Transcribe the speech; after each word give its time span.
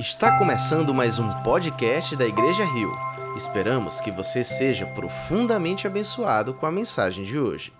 Está 0.00 0.38
começando 0.38 0.94
mais 0.94 1.18
um 1.18 1.28
podcast 1.42 2.16
da 2.16 2.26
Igreja 2.26 2.64
Rio. 2.64 2.90
Esperamos 3.36 4.00
que 4.00 4.10
você 4.10 4.42
seja 4.42 4.86
profundamente 4.86 5.86
abençoado 5.86 6.54
com 6.54 6.64
a 6.64 6.72
mensagem 6.72 7.22
de 7.22 7.38
hoje. 7.38 7.70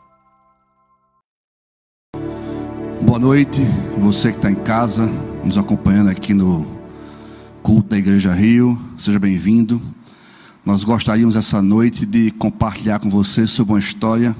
Boa 3.00 3.18
noite, 3.18 3.62
você 3.96 4.32
que 4.32 4.36
está 4.36 4.50
em 4.50 4.54
casa, 4.54 5.06
nos 5.42 5.56
acompanhando 5.56 6.10
aqui 6.10 6.34
no 6.34 6.66
culto 7.62 7.88
da 7.88 7.96
Igreja 7.96 8.34
Rio, 8.34 8.78
seja 8.98 9.18
bem-vindo. 9.18 9.80
Nós 10.62 10.84
gostaríamos 10.84 11.36
essa 11.36 11.62
noite 11.62 12.04
de 12.04 12.30
compartilhar 12.32 12.98
com 12.98 13.08
você 13.08 13.46
sobre 13.46 13.72
uma 13.72 13.80
história 13.80 14.36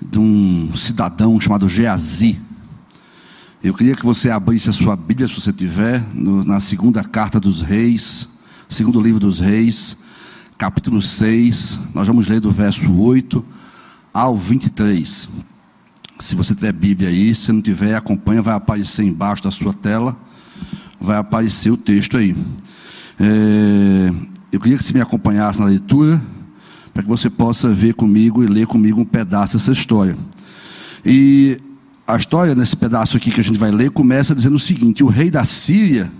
de 0.00 0.16
um 0.16 0.70
cidadão 0.76 1.40
chamado 1.40 1.68
Geazi. 1.68 2.40
Eu 3.62 3.72
queria 3.72 3.94
que 3.94 4.04
você 4.04 4.28
abrisse 4.28 4.68
a 4.68 4.72
sua 4.72 4.96
Bíblia, 4.96 5.28
se 5.28 5.40
você 5.40 5.52
tiver, 5.52 6.02
no, 6.12 6.42
na 6.42 6.58
segunda 6.58 7.04
carta 7.04 7.38
dos 7.38 7.62
reis, 7.62 8.28
segundo 8.68 9.00
livro 9.00 9.20
dos 9.20 9.38
reis, 9.38 9.96
capítulo 10.58 11.00
6. 11.00 11.78
Nós 11.94 12.08
vamos 12.08 12.26
ler 12.26 12.40
do 12.40 12.50
verso 12.50 12.92
8 12.92 13.44
ao 14.12 14.36
23. 14.36 15.28
Se 16.18 16.34
você 16.34 16.56
tiver 16.56 16.72
Bíblia 16.72 17.08
aí, 17.08 17.32
se 17.36 17.52
não 17.52 17.62
tiver, 17.62 17.94
acompanha, 17.94 18.42
vai 18.42 18.54
aparecer 18.56 19.04
embaixo 19.04 19.44
da 19.44 19.52
sua 19.52 19.72
tela, 19.72 20.16
vai 21.00 21.18
aparecer 21.18 21.70
o 21.70 21.76
texto 21.76 22.16
aí. 22.16 22.34
É, 23.20 24.12
eu 24.50 24.58
queria 24.58 24.76
que 24.76 24.82
você 24.82 24.92
me 24.92 25.00
acompanhasse 25.00 25.60
na 25.60 25.66
leitura, 25.66 26.20
para 26.92 27.04
que 27.04 27.08
você 27.08 27.30
possa 27.30 27.68
ver 27.68 27.94
comigo 27.94 28.42
e 28.42 28.48
ler 28.48 28.66
comigo 28.66 29.00
um 29.00 29.04
pedaço 29.04 29.56
dessa 29.56 29.70
história. 29.70 30.16
E 31.06 31.60
a 32.12 32.16
história 32.18 32.54
nesse 32.54 32.76
pedaço 32.76 33.16
aqui 33.16 33.30
que 33.30 33.40
a 33.40 33.44
gente 33.44 33.58
vai 33.58 33.70
ler 33.70 33.90
começa 33.90 34.34
dizendo 34.34 34.56
o 34.56 34.60
seguinte: 34.60 35.02
o 35.02 35.08
rei 35.08 35.30
da 35.30 35.46
Síria 35.46 36.12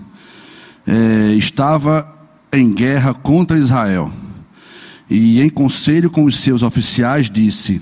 é, 0.87 1.33
estava 1.35 2.11
em 2.51 2.73
guerra 2.73 3.13
contra 3.13 3.57
Israel 3.57 4.11
e 5.07 5.39
em 5.39 5.49
conselho 5.49 6.09
com 6.09 6.23
os 6.23 6.39
seus 6.39 6.63
oficiais 6.63 7.29
disse: 7.29 7.79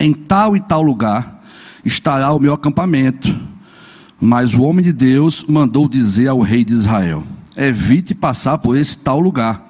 em 0.00 0.14
tal 0.14 0.56
e 0.56 0.60
tal 0.60 0.80
lugar 0.80 1.44
estará 1.84 2.32
o 2.32 2.40
meu 2.40 2.54
acampamento. 2.54 3.34
Mas 4.18 4.54
o 4.54 4.62
homem 4.62 4.84
de 4.84 4.92
Deus 4.92 5.44
mandou 5.46 5.88
dizer 5.88 6.28
ao 6.28 6.40
rei 6.40 6.64
de 6.64 6.72
Israel: 6.72 7.24
evite 7.54 8.14
passar 8.14 8.56
por 8.56 8.74
esse 8.74 8.96
tal 8.96 9.20
lugar, 9.20 9.62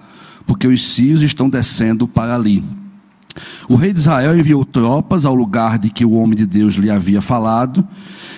porque 0.46 0.68
os 0.68 0.94
sírios 0.94 1.22
estão 1.22 1.50
descendo 1.50 2.06
para 2.06 2.36
ali. 2.36 2.62
O 3.68 3.74
rei 3.74 3.92
de 3.92 4.00
Israel 4.00 4.38
enviou 4.38 4.64
tropas 4.64 5.24
ao 5.24 5.34
lugar 5.34 5.78
de 5.78 5.90
que 5.90 6.04
o 6.04 6.12
homem 6.12 6.36
de 6.36 6.46
Deus 6.46 6.74
lhe 6.74 6.90
havia 6.90 7.20
falado 7.20 7.86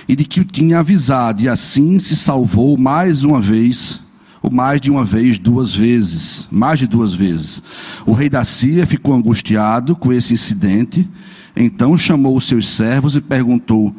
e 0.08 0.14
de 0.14 0.24
que 0.24 0.40
o 0.40 0.44
tinha 0.44 0.80
avisado, 0.80 1.42
e 1.42 1.48
assim 1.48 1.98
se 1.98 2.14
salvou 2.14 2.76
mais 2.76 3.24
uma 3.24 3.40
vez, 3.40 4.00
ou 4.42 4.50
mais 4.50 4.80
de 4.80 4.90
uma 4.90 5.04
vez, 5.04 5.38
duas 5.38 5.74
vezes, 5.74 6.46
mais 6.50 6.78
de 6.78 6.86
duas 6.86 7.14
vezes. 7.14 7.62
O 8.04 8.12
rei 8.12 8.28
da 8.28 8.44
Síria 8.44 8.86
ficou 8.86 9.14
angustiado 9.14 9.96
com 9.96 10.12
esse 10.12 10.34
incidente, 10.34 11.08
então 11.56 11.96
chamou 11.96 12.36
os 12.36 12.46
seus 12.46 12.68
servos 12.68 13.16
e 13.16 13.20
perguntou: 13.20 13.94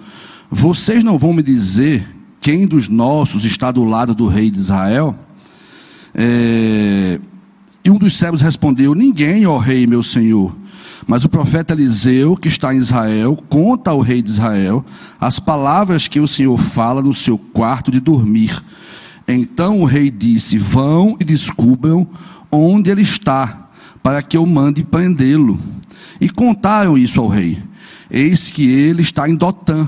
Vocês 0.52 1.04
não 1.04 1.18
vão 1.18 1.34
me 1.34 1.42
dizer 1.42 2.08
quem 2.40 2.68
dos 2.68 2.88
nossos 2.88 3.44
está 3.44 3.72
do 3.72 3.84
lado 3.84 4.14
do 4.14 4.28
rei 4.28 4.52
de 4.52 4.60
Israel? 4.60 5.16
É... 6.14 7.20
E 7.84 7.90
um 7.90 7.98
dos 7.98 8.14
servos 8.14 8.42
respondeu: 8.42 8.94
Ninguém, 8.94 9.48
ó 9.48 9.58
rei, 9.58 9.88
meu 9.88 10.04
senhor. 10.04 10.56
Mas 11.08 11.24
o 11.24 11.30
profeta 11.30 11.74
Eliseu, 11.74 12.36
que 12.36 12.48
está 12.48 12.74
em 12.74 12.80
Israel, 12.80 13.38
conta 13.48 13.92
ao 13.92 14.00
rei 14.00 14.22
de 14.22 14.32
Israel 14.32 14.84
as 15.20 15.40
palavras 15.40 16.08
que 16.08 16.20
o 16.20 16.28
Senhor 16.28 16.58
fala 16.58 17.02
no 17.02 17.14
seu 17.14 17.38
quarto 17.38 17.92
de 17.92 18.00
dormir. 18.00 18.64
Então 19.28 19.82
o 19.82 19.86
rei 19.86 20.10
disse: 20.10 20.58
Vão 20.58 21.16
e 21.20 21.24
descubram 21.24 22.08
onde 22.52 22.90
ele 22.90 23.04
está, 23.04 23.70
para 24.02 24.22
que 24.24 24.36
eu 24.36 24.46
mande 24.46 24.84
prendê-lo. 24.84 25.60
E 26.20 26.30
contaram 26.30 26.98
isso 26.98 27.22
ao 27.22 27.28
rei. 27.28 27.62
Eis 28.10 28.50
que 28.52 28.68
ele 28.68 29.02
está 29.02 29.30
em 29.30 29.36
Dotã. 29.36 29.88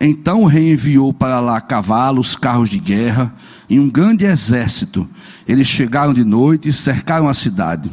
Então 0.00 0.42
o 0.42 0.46
rei 0.46 0.72
enviou 0.72 1.12
para 1.12 1.40
lá 1.40 1.60
cavalos, 1.60 2.36
carros 2.36 2.68
de 2.68 2.78
guerra 2.78 3.34
e 3.68 3.80
um 3.80 3.88
grande 3.88 4.24
exército. 4.24 5.08
Eles 5.46 5.66
chegaram 5.66 6.12
de 6.12 6.24
noite 6.24 6.68
e 6.68 6.72
cercaram 6.72 7.28
a 7.28 7.34
cidade. 7.34 7.90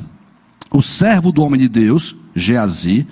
O 0.76 0.82
servo 0.82 1.32
do 1.32 1.42
homem 1.42 1.58
de 1.58 1.70
Deus, 1.70 2.14
Geazi, 2.36 3.08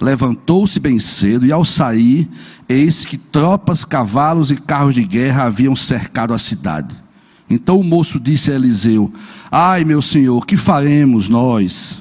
levantou-se 0.00 0.78
bem 0.78 1.00
cedo 1.00 1.44
e 1.44 1.50
ao 1.50 1.64
sair, 1.64 2.30
eis 2.68 3.04
que 3.04 3.18
tropas, 3.18 3.84
cavalos 3.84 4.52
e 4.52 4.56
carros 4.56 4.94
de 4.94 5.02
guerra 5.02 5.42
haviam 5.42 5.74
cercado 5.74 6.32
a 6.32 6.38
cidade. 6.38 6.96
Então 7.50 7.80
o 7.80 7.82
moço 7.82 8.20
disse 8.20 8.52
a 8.52 8.54
Eliseu: 8.54 9.12
Ai, 9.50 9.84
meu 9.84 10.00
senhor, 10.00 10.46
que 10.46 10.56
faremos 10.56 11.28
nós? 11.28 12.00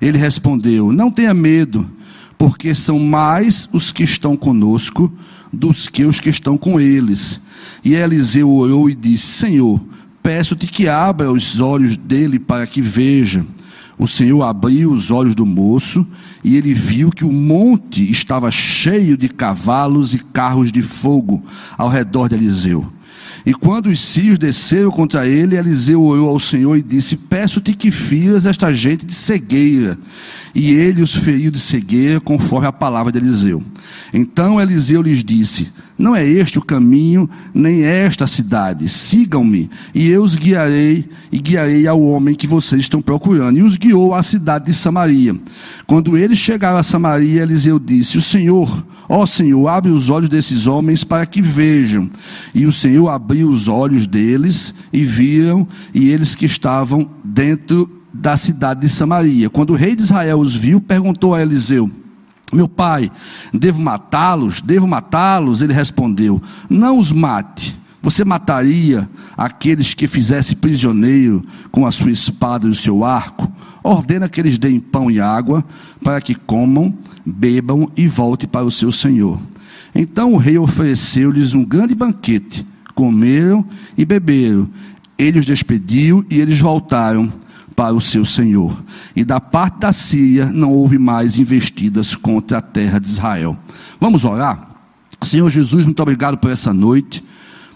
Ele 0.00 0.16
respondeu: 0.16 0.92
Não 0.92 1.10
tenha 1.10 1.34
medo, 1.34 1.90
porque 2.38 2.72
são 2.72 3.00
mais 3.00 3.68
os 3.72 3.90
que 3.90 4.04
estão 4.04 4.36
conosco 4.36 5.12
dos 5.52 5.88
que 5.88 6.04
os 6.04 6.20
que 6.20 6.30
estão 6.30 6.56
com 6.56 6.78
eles. 6.78 7.40
E 7.84 7.96
Eliseu 7.96 8.48
orou 8.48 8.88
e 8.88 8.94
disse: 8.94 9.26
Senhor, 9.26 9.80
peço-te 10.22 10.68
que 10.68 10.86
abra 10.86 11.32
os 11.32 11.58
olhos 11.58 11.96
dele 11.96 12.38
para 12.38 12.64
que 12.64 12.80
veja. 12.80 13.44
O 13.98 14.06
Senhor 14.06 14.42
abriu 14.42 14.92
os 14.92 15.10
olhos 15.10 15.34
do 15.34 15.46
moço 15.46 16.06
e 16.44 16.56
ele 16.56 16.74
viu 16.74 17.10
que 17.10 17.24
o 17.24 17.32
monte 17.32 18.10
estava 18.10 18.50
cheio 18.50 19.16
de 19.16 19.28
cavalos 19.28 20.12
e 20.12 20.18
carros 20.18 20.70
de 20.70 20.82
fogo 20.82 21.42
ao 21.78 21.88
redor 21.88 22.28
de 22.28 22.34
Eliseu. 22.34 22.86
E 23.46 23.54
quando 23.54 23.86
os 23.86 24.00
sírios 24.00 24.38
desceram 24.38 24.90
contra 24.90 25.26
ele, 25.26 25.56
Eliseu 25.56 26.02
orou 26.02 26.28
ao 26.28 26.40
Senhor 26.40 26.76
e 26.76 26.82
disse: 26.82 27.16
Peço-te 27.16 27.72
que 27.74 27.92
firas 27.92 28.44
esta 28.44 28.74
gente 28.74 29.06
de 29.06 29.14
cegueira. 29.14 29.96
E 30.58 30.72
ele 30.72 31.02
os 31.02 31.14
feriu 31.14 31.50
de 31.50 31.60
cegueira, 31.60 32.18
conforme 32.18 32.66
a 32.66 32.72
palavra 32.72 33.12
de 33.12 33.18
Eliseu. 33.18 33.62
Então 34.10 34.58
Eliseu 34.58 35.02
lhes 35.02 35.22
disse: 35.22 35.70
Não 35.98 36.16
é 36.16 36.26
este 36.26 36.58
o 36.58 36.64
caminho, 36.64 37.28
nem 37.52 37.82
esta 37.82 38.24
a 38.24 38.26
cidade. 38.26 38.88
Sigam-me, 38.88 39.68
e 39.94 40.08
eu 40.08 40.24
os 40.24 40.34
guiarei, 40.34 41.10
e 41.30 41.38
guiarei 41.40 41.86
ao 41.86 42.00
homem 42.00 42.34
que 42.34 42.46
vocês 42.46 42.80
estão 42.80 43.02
procurando. 43.02 43.58
E 43.58 43.62
os 43.62 43.76
guiou 43.76 44.14
à 44.14 44.22
cidade 44.22 44.64
de 44.64 44.72
Samaria. 44.72 45.36
Quando 45.86 46.16
eles 46.16 46.38
chegaram 46.38 46.78
a 46.78 46.82
Samaria, 46.82 47.42
Eliseu 47.42 47.78
disse: 47.78 48.16
O 48.16 48.22
Senhor, 48.22 48.82
ó 49.10 49.26
Senhor, 49.26 49.68
abre 49.68 49.90
os 49.90 50.08
olhos 50.08 50.30
desses 50.30 50.66
homens 50.66 51.04
para 51.04 51.26
que 51.26 51.42
vejam. 51.42 52.08
E 52.54 52.64
o 52.64 52.72
Senhor 52.72 53.10
abriu 53.10 53.50
os 53.50 53.68
olhos 53.68 54.06
deles 54.06 54.72
e 54.90 55.04
viram, 55.04 55.68
e 55.92 56.08
eles 56.08 56.34
que 56.34 56.46
estavam 56.46 57.06
dentro 57.22 57.90
da 58.16 58.36
cidade 58.36 58.80
de 58.80 58.88
Samaria. 58.88 59.50
Quando 59.50 59.70
o 59.70 59.76
rei 59.76 59.94
de 59.94 60.02
Israel 60.02 60.38
os 60.38 60.54
viu, 60.54 60.80
perguntou 60.80 61.34
a 61.34 61.42
Eliseu: 61.42 61.90
Meu 62.52 62.68
pai, 62.68 63.10
devo 63.52 63.80
matá-los? 63.80 64.60
Devo 64.60 64.86
matá-los? 64.86 65.62
Ele 65.62 65.72
respondeu: 65.72 66.42
Não 66.68 66.98
os 66.98 67.12
mate. 67.12 67.76
Você 68.02 68.24
mataria 68.24 69.08
aqueles 69.36 69.92
que 69.92 70.06
fizesse 70.06 70.54
prisioneiro 70.54 71.44
com 71.72 71.84
a 71.84 71.90
sua 71.90 72.10
espada 72.10 72.66
e 72.66 72.70
o 72.70 72.74
seu 72.74 73.04
arco? 73.04 73.50
Ordena 73.82 74.28
que 74.28 74.40
eles 74.40 74.58
deem 74.58 74.78
pão 74.78 75.10
e 75.10 75.20
água 75.20 75.64
para 76.02 76.20
que 76.20 76.34
comam, 76.34 76.96
bebam 77.24 77.90
e 77.96 78.06
voltem 78.06 78.48
para 78.48 78.64
o 78.64 78.70
seu 78.70 78.92
senhor. 78.92 79.40
Então 79.92 80.34
o 80.34 80.36
rei 80.36 80.56
ofereceu-lhes 80.56 81.52
um 81.52 81.64
grande 81.64 81.94
banquete. 81.94 82.64
Comeram 82.94 83.64
e 83.98 84.04
beberam. 84.04 84.68
Ele 85.18 85.40
os 85.40 85.46
despediu 85.46 86.24
e 86.30 86.38
eles 86.38 86.60
voltaram 86.60 87.32
para 87.76 87.94
o 87.94 88.00
seu 88.00 88.24
senhor. 88.24 88.74
E 89.14 89.22
da 89.22 89.38
parte 89.38 89.80
da 89.80 89.92
Síria 89.92 90.46
não 90.46 90.72
houve 90.72 90.98
mais 90.98 91.38
investidas 91.38 92.14
contra 92.14 92.58
a 92.58 92.62
terra 92.62 92.98
de 92.98 93.06
Israel. 93.06 93.56
Vamos 94.00 94.24
orar? 94.24 94.70
Senhor 95.20 95.50
Jesus, 95.50 95.84
muito 95.84 96.00
obrigado 96.00 96.38
por 96.38 96.50
essa 96.50 96.72
noite. 96.72 97.22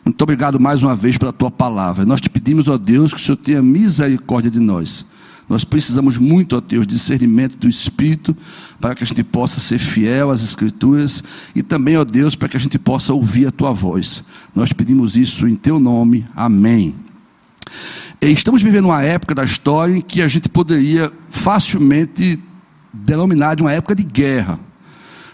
Muito 0.05 0.21
obrigado 0.23 0.59
mais 0.59 0.83
uma 0.83 0.97
vez 0.97 1.19
pela 1.19 1.33
tua 1.33 1.51
palavra. 1.51 2.07
Nós 2.07 2.21
te 2.21 2.31
pedimos, 2.31 2.67
ó 2.67 2.79
Deus, 2.79 3.13
que 3.13 3.21
o 3.21 3.23
Senhor 3.23 3.37
tenha 3.37 3.61
misericórdia 3.61 4.51
de 4.51 4.59
nós. 4.59 5.05
Nós 5.49 5.65
precisamos 5.65 6.17
muito, 6.17 6.57
ó 6.57 6.61
Deus, 6.61 6.87
discernimento 6.87 7.57
do 7.57 7.69
Espírito, 7.69 8.37
para 8.81 8.95
que 8.95 9.03
a 9.03 9.07
gente 9.07 9.25
possa 9.25 9.61
ser 9.61 9.79
fiel 9.79 10.31
às 10.31 10.43
Escrituras 10.43 11.23
e 11.55 11.63
também, 11.63 11.97
ó 11.97 12.05
Deus, 12.05 12.37
para 12.37 12.49
que 12.49 12.57
a 12.57 12.61
gente 12.61 12.79
possa 12.79 13.13
ouvir 13.13 13.47
a 13.47 13.51
tua 13.51 13.73
voz. 13.73 14.25
Nós 14.55 14.73
pedimos 14.73 15.17
isso 15.17 15.47
em 15.47 15.57
teu 15.57 15.81
nome. 15.81 16.25
Amém. 16.37 16.95
Estamos 18.23 18.63
vivendo 18.63 18.85
uma 18.85 19.03
época 19.03 19.35
da 19.35 19.45
história 19.45 19.97
em 19.97 20.01
que 20.03 20.21
a 20.21 20.29
gente 20.29 20.47
poderia 20.47 21.11
facilmente 21.31 22.39
denominar 22.93 23.57
de 23.57 23.63
uma 23.63 23.73
época 23.73 23.95
de 23.95 24.03
guerra. 24.03 24.61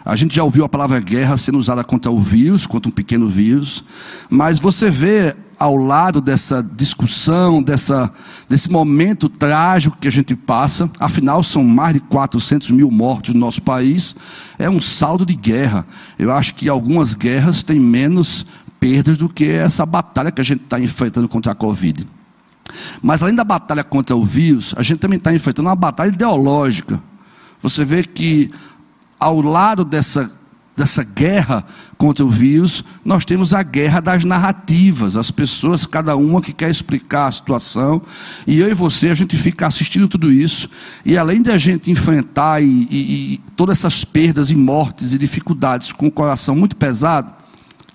A 0.05 0.15
gente 0.15 0.37
já 0.37 0.45
ouviu 0.45 0.65
a 0.65 0.69
palavra 0.69 1.01
guerra 1.01 1.37
sendo 1.37 1.59
usada 1.59 1.83
contra 1.83 2.13
o 2.13 2.21
vírus, 2.21 2.65
contra 2.65 2.89
um 2.89 2.93
pequeno 2.93 3.27
vírus, 3.27 3.83
mas 4.31 4.61
você 4.61 4.89
vê 4.89 5.35
ao 5.59 5.75
lado 5.75 6.21
dessa 6.21 6.63
discussão, 6.63 7.61
dessa, 7.61 8.13
desse 8.49 8.71
momento 8.71 9.29
trágico 9.29 9.97
que 10.01 10.07
a 10.07 10.13
gente 10.13 10.37
passa, 10.37 10.89
afinal 11.01 11.43
são 11.43 11.65
mais 11.65 11.95
de 11.95 12.01
400 12.01 12.71
mil 12.71 12.89
mortos 12.89 13.35
no 13.35 13.41
nosso 13.41 13.63
país, 13.63 14.15
é 14.61 14.71
um 14.71 14.81
saldo 14.81 15.27
de 15.27 15.35
guerra. 15.35 15.85
Eu 16.17 16.31
acho 16.31 16.55
que 16.55 16.69
algumas 16.69 17.15
guerras 17.15 17.65
têm 17.65 17.81
menos 17.81 18.47
perdas 18.79 19.19
do 19.19 19.29
que 19.29 19.51
essa 19.51 19.85
batalha 19.85 20.31
que 20.31 20.41
a 20.41 20.45
gente 20.45 20.63
está 20.63 20.79
enfrentando 20.79 21.29
contra 21.29 21.51
a 21.51 21.55
Covid. 21.57 22.07
Mas 23.03 23.23
além 23.23 23.35
da 23.35 23.45
batalha 23.45 23.85
contra 23.85 24.17
o 24.17 24.25
vírus, 24.25 24.75
a 24.77 24.83
gente 24.83 24.99
também 24.99 25.19
está 25.19 25.35
enfrentando 25.35 25.69
uma 25.69 25.77
batalha 25.77 26.09
ideológica. 26.09 27.01
Você 27.63 27.85
vê 27.85 28.03
que 28.05 28.51
ao 29.19 29.41
lado 29.41 29.85
dessa 29.85 30.31
dessa 30.77 31.03
guerra 31.03 31.65
contra 31.97 32.23
o 32.23 32.31
vírus, 32.31 32.85
nós 33.03 33.25
temos 33.25 33.55
a 33.55 33.63
guerra 33.63 34.01
das 34.01 34.25
narrativas, 34.25 35.17
as 35.17 35.31
pessoas, 35.31 35.87
cada 35.87 36.15
uma 36.15 36.43
que 36.43 36.53
quer 36.53 36.71
explicar 36.71 37.29
a 37.29 37.33
situação, 37.33 38.03
e 38.47 38.59
eu 38.59 38.71
e 38.71 38.75
você, 38.75 39.09
a 39.09 39.15
gente 39.15 39.39
fica 39.39 39.67
assistindo 39.67 40.07
tudo 40.07 40.31
isso, 40.31 40.69
e 41.05 41.17
além 41.17 41.41
de 41.41 41.51
a 41.51 41.57
gente 41.57 41.91
enfrentar 41.91 42.63
e, 42.63 42.87
e, 42.91 43.35
e 43.35 43.41
todas 43.57 43.79
essas 43.79 44.05
perdas 44.05 44.51
e 44.51 44.55
mortes 44.55 45.15
e 45.15 45.19
dificuldades 45.19 45.93
com 45.93 46.09
o 46.09 46.13
coração 46.13 46.55
muito 46.55 46.77
pesado, 46.77 47.33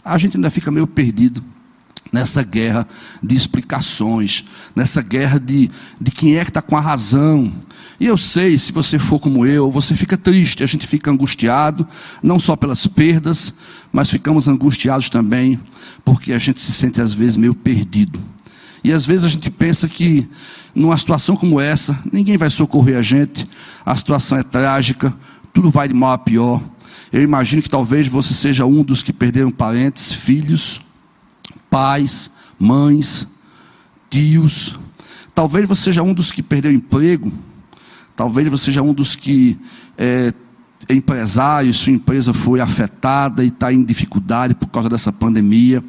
a 0.04 0.18
gente 0.18 0.38
ainda 0.38 0.50
fica 0.50 0.72
meio 0.72 0.88
perdido 0.88 1.51
nessa 2.12 2.44
guerra 2.44 2.88
de 3.22 3.36
explicações, 3.36 4.44
nessa 4.76 5.02
guerra 5.02 5.40
de, 5.40 5.70
de 6.00 6.12
quem 6.12 6.38
é 6.38 6.44
que 6.44 6.50
está 6.50 6.62
com 6.62 6.76
a 6.76 6.82
razão. 6.82 7.52
E 8.00 8.06
eu 8.06 8.18
sei, 8.18 8.58
se 8.58 8.72
você 8.72 8.98
for 8.98 9.20
como 9.20 9.46
eu, 9.46 9.70
você 9.70 9.96
fica 9.96 10.18
triste, 10.18 10.64
a 10.64 10.66
gente 10.66 10.88
fica 10.88 11.12
angustiado, 11.12 11.88
não 12.22 12.40
só 12.40 12.56
pelas 12.56 12.88
perdas, 12.88 13.54
mas 13.92 14.10
ficamos 14.10 14.48
angustiados 14.48 15.10
também, 15.10 15.60
porque 16.04 16.34
a 16.34 16.40
gente 16.40 16.60
se 16.60 16.72
sente 16.72 17.00
às 17.00 17.14
vezes 17.14 17.38
meio 17.38 17.54
perdido. 17.54 18.20
E 18.84 18.92
às 18.92 19.06
vezes 19.06 19.26
a 19.26 19.30
gente 19.30 19.50
pensa 19.52 19.88
que 19.88 20.28
numa 20.74 20.98
situação 20.98 21.36
como 21.36 21.60
essa, 21.60 21.98
ninguém 22.12 22.38
vai 22.38 22.50
socorrer 22.50 22.98
a 22.98 23.02
gente, 23.02 23.48
a 23.86 23.96
situação 23.96 24.38
é 24.38 24.44
trágica, 24.44 25.14
tudo 25.54 25.70
vai 25.70 25.88
de 25.88 25.94
mal 25.94 26.14
a 26.14 26.18
pior. 26.18 26.62
Eu 27.12 27.22
imagino 27.22 27.62
que 27.62 27.70
talvez 27.70 28.08
você 28.08 28.34
seja 28.34 28.66
um 28.66 28.84
dos 28.84 29.04
que 29.04 29.14
perderam 29.14 29.52
parentes, 29.52 30.12
filhos, 30.12 30.80
pais, 31.72 32.30
mães, 32.60 33.26
tios. 34.10 34.78
Talvez 35.34 35.68
você 35.68 35.84
seja 35.86 36.04
um 36.04 36.14
dos 36.14 36.32
que 36.32 36.44
perdeu 36.44 36.72
emprego. 36.72 37.32
Talvez 38.16 38.48
você 38.50 38.66
seja 38.66 38.82
um 38.84 38.94
dos 38.94 39.16
que 39.16 39.58
é, 39.98 40.34
é 40.90 40.94
empresário, 40.94 41.74
sua 41.74 41.94
empresa 41.94 42.34
foi 42.34 42.60
afetada 42.60 43.44
e 43.44 43.48
está 43.48 43.72
em 43.74 43.84
dificuldade 43.84 44.54
por 44.54 44.68
causa 44.68 44.90
dessa 44.90 45.14
pandemia. 45.14 45.82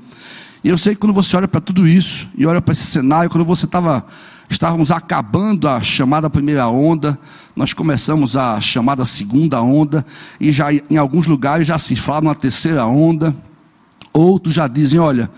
E 0.62 0.68
eu 0.68 0.78
sei 0.78 0.94
que 0.94 1.00
quando 1.00 1.12
você 1.12 1.36
olha 1.36 1.48
para 1.48 1.60
tudo 1.60 1.86
isso 1.86 2.28
e 2.38 2.46
olha 2.46 2.62
para 2.62 2.72
esse 2.72 2.84
cenário, 2.84 3.28
quando 3.28 3.44
você 3.44 3.66
estava 3.66 4.06
estávamos 4.48 4.90
acabando 4.90 5.66
a 5.66 5.80
chamada 5.80 6.28
primeira 6.28 6.68
onda, 6.68 7.18
nós 7.56 7.72
começamos 7.72 8.36
a 8.36 8.60
chamada 8.60 9.04
segunda 9.04 9.60
onda, 9.62 10.04
e 10.38 10.52
já 10.52 10.72
em 10.72 10.96
alguns 10.98 11.26
lugares 11.26 11.66
já 11.66 11.78
se 11.78 11.96
fala 11.96 12.20
uma 12.20 12.34
terceira 12.34 12.86
onda. 12.86 13.34
Outros 14.12 14.54
já 14.54 14.68
dizem, 14.68 15.00
olha, 15.00 15.30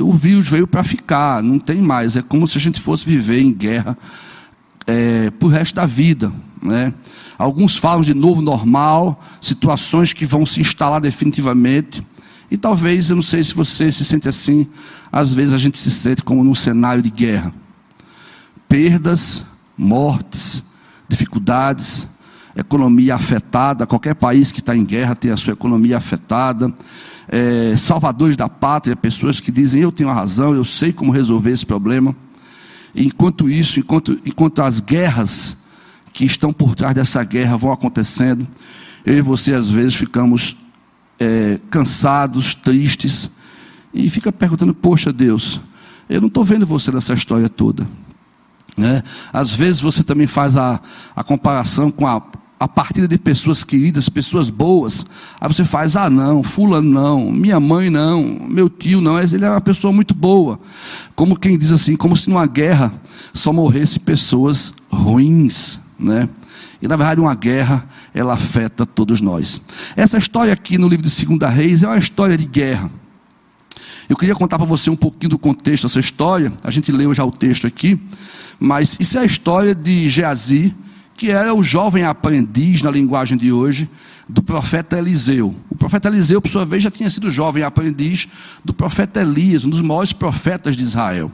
o 0.00 0.12
vírus 0.12 0.48
veio 0.48 0.66
para 0.66 0.82
ficar, 0.84 1.42
não 1.42 1.58
tem 1.58 1.80
mais. 1.80 2.16
É 2.16 2.22
como 2.22 2.46
se 2.46 2.58
a 2.58 2.60
gente 2.60 2.80
fosse 2.80 3.06
viver 3.06 3.40
em 3.40 3.52
guerra 3.52 3.96
é, 4.86 5.30
para 5.30 5.46
o 5.46 5.50
resto 5.50 5.74
da 5.74 5.86
vida. 5.86 6.32
Né? 6.62 6.92
Alguns 7.38 7.76
falam 7.76 8.02
de 8.02 8.14
novo 8.14 8.40
normal, 8.40 9.22
situações 9.40 10.12
que 10.12 10.24
vão 10.24 10.46
se 10.46 10.60
instalar 10.60 11.00
definitivamente. 11.00 12.04
E 12.50 12.56
talvez, 12.56 13.10
eu 13.10 13.16
não 13.16 13.22
sei 13.22 13.42
se 13.42 13.54
você 13.54 13.90
se 13.90 14.04
sente 14.04 14.28
assim, 14.28 14.66
às 15.10 15.34
vezes 15.34 15.52
a 15.52 15.58
gente 15.58 15.78
se 15.78 15.90
sente 15.90 16.22
como 16.22 16.44
num 16.44 16.54
cenário 16.54 17.02
de 17.02 17.10
guerra. 17.10 17.52
Perdas, 18.68 19.44
mortes, 19.76 20.62
dificuldades, 21.08 22.08
economia 22.56 23.14
afetada. 23.14 23.86
Qualquer 23.86 24.14
país 24.14 24.50
que 24.50 24.60
está 24.60 24.76
em 24.76 24.84
guerra 24.84 25.14
tem 25.14 25.30
a 25.30 25.36
sua 25.36 25.52
economia 25.52 25.96
afetada 25.96 26.72
é, 27.28 27.76
salvadores 27.76 28.36
da 28.36 28.48
pátria, 28.48 28.94
pessoas 28.94 29.40
que 29.40 29.50
dizem 29.50 29.82
eu 29.82 29.92
tenho 29.92 30.08
a 30.08 30.14
razão, 30.14 30.54
eu 30.54 30.64
sei 30.64 30.92
como 30.92 31.12
resolver 31.12 31.50
esse 31.50 31.66
problema. 31.66 32.14
enquanto 32.94 33.48
isso, 33.50 33.78
enquanto, 33.78 34.18
enquanto 34.24 34.62
as 34.62 34.80
guerras 34.80 35.56
que 36.12 36.24
estão 36.24 36.52
por 36.52 36.74
trás 36.74 36.94
dessa 36.94 37.22
guerra 37.22 37.56
vão 37.56 37.72
acontecendo, 37.72 38.46
eu 39.04 39.18
e 39.18 39.20
você 39.20 39.52
às 39.52 39.68
vezes 39.68 39.94
ficamos 39.94 40.56
é, 41.18 41.58
cansados, 41.68 42.54
tristes, 42.54 43.30
e 43.92 44.08
fica 44.08 44.32
perguntando: 44.32 44.74
Poxa 44.74 45.12
Deus, 45.12 45.60
eu 46.08 46.20
não 46.20 46.28
estou 46.28 46.44
vendo 46.44 46.66
você 46.66 46.90
nessa 46.90 47.12
história 47.12 47.48
toda. 47.48 47.86
Né? 48.76 49.02
Às 49.32 49.54
vezes 49.54 49.80
você 49.80 50.02
também 50.02 50.26
faz 50.26 50.56
a, 50.56 50.80
a 51.14 51.24
comparação 51.24 51.90
com 51.90 52.06
a 52.06 52.22
a 52.58 52.66
partida 52.66 53.06
de 53.06 53.18
pessoas 53.18 53.62
queridas, 53.62 54.08
pessoas 54.08 54.48
boas. 54.48 55.04
Aí 55.40 55.48
você 55.48 55.64
faz, 55.64 55.94
ah 55.94 56.08
não, 56.08 56.42
fulano 56.42 56.88
não, 56.88 57.30
minha 57.30 57.60
mãe 57.60 57.90
não, 57.90 58.22
meu 58.48 58.68
tio 58.68 59.00
não, 59.00 59.20
ele 59.20 59.44
é 59.44 59.50
uma 59.50 59.60
pessoa 59.60 59.92
muito 59.92 60.14
boa. 60.14 60.58
Como 61.14 61.38
quem 61.38 61.58
diz 61.58 61.70
assim, 61.70 61.96
como 61.96 62.16
se 62.16 62.28
numa 62.30 62.46
guerra 62.46 62.92
só 63.34 63.52
morresse 63.52 64.00
pessoas 64.00 64.72
ruins, 64.90 65.78
né? 65.98 66.28
E 66.80 66.88
na 66.88 66.96
verdade 66.96 67.20
uma 67.20 67.34
guerra, 67.34 67.86
ela 68.14 68.34
afeta 68.34 68.86
todos 68.86 69.20
nós. 69.20 69.60
Essa 69.94 70.16
história 70.16 70.52
aqui 70.52 70.78
no 70.78 70.88
livro 70.88 71.04
de 71.04 71.10
Segunda 71.10 71.48
Reis 71.48 71.82
é 71.82 71.86
uma 71.86 71.98
história 71.98 72.36
de 72.36 72.46
guerra. 72.46 72.90
Eu 74.08 74.16
queria 74.16 74.34
contar 74.34 74.56
para 74.56 74.66
você 74.66 74.88
um 74.88 74.96
pouquinho 74.96 75.30
do 75.30 75.38
contexto 75.38 75.84
dessa 75.84 75.98
história. 75.98 76.52
A 76.62 76.70
gente 76.70 76.92
leu 76.92 77.12
já 77.12 77.24
o 77.24 77.30
texto 77.30 77.66
aqui, 77.66 78.00
mas 78.58 78.96
isso 79.00 79.18
é 79.18 79.22
a 79.22 79.24
história 79.24 79.74
de 79.74 80.08
Geazi, 80.08 80.74
que 81.16 81.30
era 81.30 81.54
o 81.54 81.62
jovem 81.62 82.04
aprendiz, 82.04 82.82
na 82.82 82.90
linguagem 82.90 83.38
de 83.38 83.50
hoje, 83.50 83.88
do 84.28 84.42
profeta 84.42 84.98
Eliseu. 84.98 85.54
O 85.70 85.74
profeta 85.74 86.08
Eliseu, 86.08 86.40
por 86.42 86.48
sua 86.48 86.64
vez, 86.64 86.82
já 86.82 86.90
tinha 86.90 87.08
sido 87.08 87.30
jovem 87.30 87.62
aprendiz 87.62 88.28
do 88.64 88.74
profeta 88.74 89.20
Elias, 89.20 89.64
um 89.64 89.70
dos 89.70 89.80
maiores 89.80 90.12
profetas 90.12 90.76
de 90.76 90.82
Israel. 90.82 91.30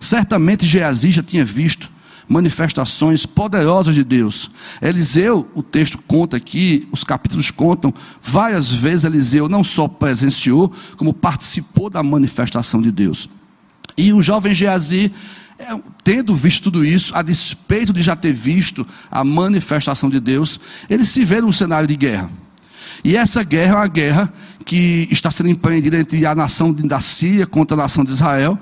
Certamente 0.00 0.66
Geazi 0.66 1.12
já 1.12 1.22
tinha 1.22 1.44
visto 1.44 1.90
manifestações 2.28 3.26
poderosas 3.26 3.94
de 3.94 4.02
Deus. 4.02 4.50
Eliseu, 4.80 5.48
o 5.54 5.62
texto 5.62 5.98
conta 6.06 6.36
aqui, 6.36 6.88
os 6.90 7.04
capítulos 7.04 7.50
contam, 7.50 7.92
várias 8.22 8.70
vezes 8.70 9.04
Eliseu 9.04 9.48
não 9.48 9.62
só 9.62 9.86
presenciou, 9.86 10.72
como 10.96 11.12
participou 11.14 11.88
da 11.88 12.02
manifestação 12.02 12.80
de 12.80 12.90
Deus. 12.90 13.28
E 13.96 14.12
o 14.12 14.20
jovem 14.20 14.54
Geazi 14.54 15.12
é, 15.58 15.66
tendo 16.02 16.34
visto 16.34 16.64
tudo 16.64 16.84
isso, 16.84 17.14
a 17.14 17.22
despeito 17.22 17.92
de 17.92 18.02
já 18.02 18.16
ter 18.16 18.32
visto 18.32 18.86
a 19.10 19.22
manifestação 19.22 20.10
de 20.10 20.18
Deus, 20.18 20.58
ele 20.90 21.04
se 21.04 21.24
vê 21.24 21.40
num 21.40 21.52
cenário 21.52 21.86
de 21.86 21.96
guerra. 21.96 22.30
E 23.04 23.16
essa 23.16 23.42
guerra 23.42 23.72
é 23.72 23.76
uma 23.76 23.86
guerra 23.86 24.32
que 24.64 25.08
está 25.10 25.30
sendo 25.30 25.48
empreendida 25.48 25.98
entre 25.98 26.24
a 26.26 26.34
nação 26.34 26.72
da 26.72 27.00
Síria 27.00 27.46
contra 27.46 27.76
a 27.76 27.82
nação 27.82 28.04
de 28.04 28.10
Israel. 28.10 28.58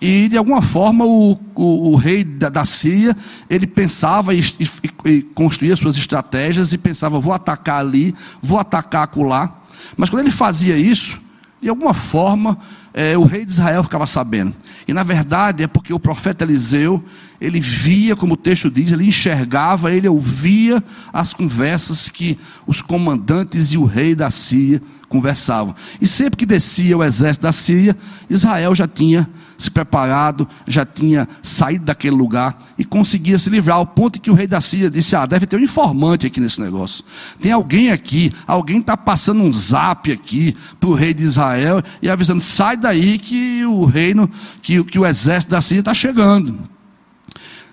E 0.00 0.28
de 0.28 0.36
alguma 0.36 0.62
forma 0.62 1.04
o, 1.04 1.38
o, 1.54 1.92
o 1.92 1.96
rei 1.96 2.24
da, 2.24 2.48
da, 2.48 2.64
Síria, 2.64 3.16
ele 3.48 3.66
pensava 3.66 4.34
e, 4.34 4.40
e, 4.40 4.68
e 5.10 5.22
construía 5.22 5.76
suas 5.76 5.96
estratégias 5.96 6.72
e 6.72 6.78
pensava, 6.78 7.20
vou 7.20 7.32
atacar 7.32 7.78
ali, 7.78 8.14
vou 8.42 8.58
atacar 8.58 9.04
acolá. 9.04 9.62
Mas 9.96 10.10
quando 10.10 10.22
ele 10.22 10.32
fazia 10.32 10.76
isso, 10.76 11.20
de 11.60 11.68
alguma 11.68 11.94
forma 11.94 12.58
é, 12.94 13.16
o 13.16 13.24
rei 13.24 13.44
de 13.44 13.52
Israel 13.52 13.82
ficava 13.82 14.06
sabendo. 14.06 14.54
E 14.86 14.92
na 14.92 15.02
verdade 15.02 15.62
é 15.62 15.66
porque 15.66 15.92
o 15.92 16.00
profeta 16.00 16.44
Eliseu, 16.44 17.02
ele 17.42 17.60
via, 17.60 18.14
como 18.14 18.34
o 18.34 18.36
texto 18.36 18.70
diz, 18.70 18.92
ele 18.92 19.06
enxergava, 19.06 19.92
ele 19.92 20.08
ouvia 20.08 20.82
as 21.12 21.34
conversas 21.34 22.08
que 22.08 22.38
os 22.66 22.80
comandantes 22.80 23.72
e 23.72 23.78
o 23.78 23.84
rei 23.84 24.14
da 24.14 24.30
Síria 24.30 24.80
conversavam. 25.08 25.74
E 26.00 26.06
sempre 26.06 26.38
que 26.38 26.46
descia 26.46 26.96
o 26.96 27.02
exército 27.02 27.42
da 27.42 27.50
Síria, 27.50 27.96
Israel 28.30 28.74
já 28.76 28.86
tinha 28.86 29.28
se 29.58 29.70
preparado, 29.70 30.48
já 30.66 30.86
tinha 30.86 31.28
saído 31.42 31.84
daquele 31.84 32.14
lugar 32.14 32.58
e 32.78 32.84
conseguia 32.84 33.38
se 33.38 33.50
livrar, 33.50 33.76
ao 33.76 33.86
ponto 33.86 34.20
que 34.20 34.30
o 34.30 34.34
rei 34.34 34.46
da 34.46 34.60
Síria 34.60 34.88
disse: 34.88 35.16
Ah, 35.16 35.26
deve 35.26 35.46
ter 35.46 35.56
um 35.56 35.62
informante 35.64 36.26
aqui 36.26 36.40
nesse 36.40 36.60
negócio. 36.60 37.04
Tem 37.40 37.50
alguém 37.50 37.90
aqui, 37.90 38.30
alguém 38.46 38.78
está 38.78 38.96
passando 38.96 39.42
um 39.42 39.52
zap 39.52 40.10
aqui 40.10 40.56
para 40.78 40.88
o 40.88 40.94
rei 40.94 41.12
de 41.12 41.24
Israel 41.24 41.82
e 42.00 42.08
avisando: 42.08 42.40
sai 42.40 42.76
daí 42.76 43.18
que 43.18 43.64
o 43.64 43.84
reino, 43.84 44.30
que, 44.62 44.82
que 44.84 44.98
o 44.98 45.04
exército 45.04 45.50
da 45.50 45.60
Síria 45.60 45.80
está 45.80 45.92
chegando. 45.92 46.71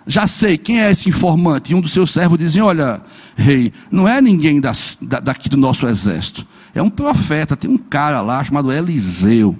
Já 0.09 0.25
sei 0.25 0.57
quem 0.57 0.81
é 0.81 0.89
esse 0.89 1.07
informante. 1.07 1.71
E 1.71 1.75
um 1.75 1.81
dos 1.81 1.93
seus 1.93 2.09
servos 2.09 2.39
dizem: 2.39 2.63
Olha, 2.63 2.99
rei, 3.37 3.71
não 3.91 4.07
é 4.07 4.19
ninguém 4.19 4.59
da, 4.59 4.71
daqui 5.23 5.47
do 5.47 5.55
nosso 5.55 5.85
exército. 5.85 6.47
É 6.73 6.81
um 6.81 6.89
profeta, 6.89 7.55
tem 7.55 7.69
um 7.69 7.77
cara 7.77 8.19
lá 8.19 8.43
chamado 8.43 8.71
Eliseu. 8.71 9.55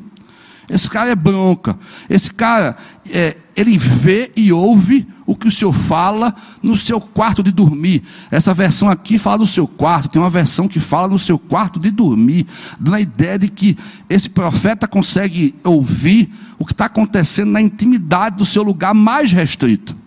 Esse 0.68 0.90
cara 0.90 1.12
é 1.12 1.16
bronca. 1.16 1.78
Esse 2.10 2.32
cara, 2.32 2.76
é, 3.12 3.38
ele 3.56 3.78
vê 3.78 4.32
e 4.36 4.52
ouve 4.52 5.08
o 5.24 5.36
que 5.36 5.48
o 5.48 5.52
senhor 5.52 5.72
fala 5.72 6.34
no 6.64 6.76
seu 6.76 7.00
quarto 7.00 7.44
de 7.44 7.52
dormir. 7.52 8.02
Essa 8.32 8.52
versão 8.52 8.90
aqui 8.90 9.20
fala 9.20 9.38
no 9.38 9.48
seu 9.48 9.68
quarto, 9.68 10.10
tem 10.10 10.20
uma 10.22 10.32
versão 10.32 10.68
que 10.68 10.80
fala 10.80 11.10
no 11.10 11.20
seu 11.20 11.38
quarto 11.38 11.80
de 11.80 11.92
dormir, 11.92 12.48
dando 12.80 12.96
a 12.96 13.02
ideia 13.02 13.38
de 13.38 13.50
que 13.50 13.78
esse 14.10 14.30
profeta 14.30 14.88
consegue 14.88 15.54
ouvir 15.64 16.32
o 16.58 16.66
que 16.66 16.72
está 16.72 16.86
acontecendo 16.86 17.52
na 17.52 17.62
intimidade 17.62 18.38
do 18.38 18.46
seu 18.48 18.64
lugar 18.64 18.96
mais 18.96 19.32
restrito. 19.32 19.99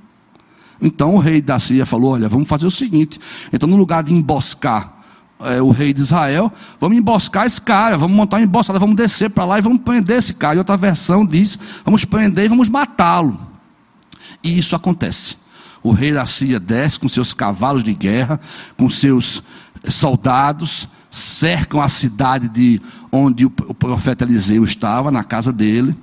Então 0.83 1.15
o 1.15 1.19
rei 1.19 1.41
da 1.41 1.59
Síria 1.61 1.87
falou: 1.87 2.13
Olha, 2.13 2.29
vamos 2.29 2.49
fazer 2.49 2.67
o 2.67 2.71
seguinte. 2.71 3.19
Então, 3.53 3.69
no 3.69 3.77
lugar 3.77 4.03
de 4.03 4.13
emboscar 4.13 4.99
é, 5.41 5.63
o 5.63 5.71
rei 5.71 5.93
de 5.93 6.01
Israel, 6.01 6.53
vamos 6.81 6.99
emboscar 6.99 7.47
esse 7.47 7.61
cara, 7.63 7.97
vamos 7.97 8.17
montar 8.17 8.39
uma 8.39 8.43
emboscada, 8.43 8.79
vamos 8.79 8.97
descer 8.97 9.31
para 9.31 9.45
lá 9.45 9.59
e 9.59 9.63
vamos 9.63 9.81
prender 9.81 10.19
esse 10.19 10.35
cara. 10.35 10.57
E 10.57 10.59
outra 10.59 10.77
versão 10.77 11.25
diz: 11.25 11.59
vamos 11.85 12.05
prender 12.05 12.47
e 12.47 12.49
vamos 12.49 12.69
matá-lo. 12.69 13.39
E 14.43 14.59
isso 14.59 14.75
acontece. 14.75 15.37
O 15.83 15.93
rei 15.93 16.13
da 16.13 16.27
Síria 16.27 16.61
desce 16.61 16.99
com 16.99 17.09
seus 17.09 17.33
cavalos 17.33 17.83
de 17.83 17.93
guerra, 17.93 18.41
com 18.77 18.91
seus 18.91 19.43
soldados, 19.89 20.89
cercam 21.11 21.81
a 21.81 21.89
cidade 21.89 22.49
de 22.49 22.81
onde 23.11 23.45
o 23.45 23.51
profeta 23.51 24.25
Eliseu 24.25 24.65
estava, 24.65 25.11
na 25.11 25.25
casa 25.25 25.53
dele. 25.53 25.95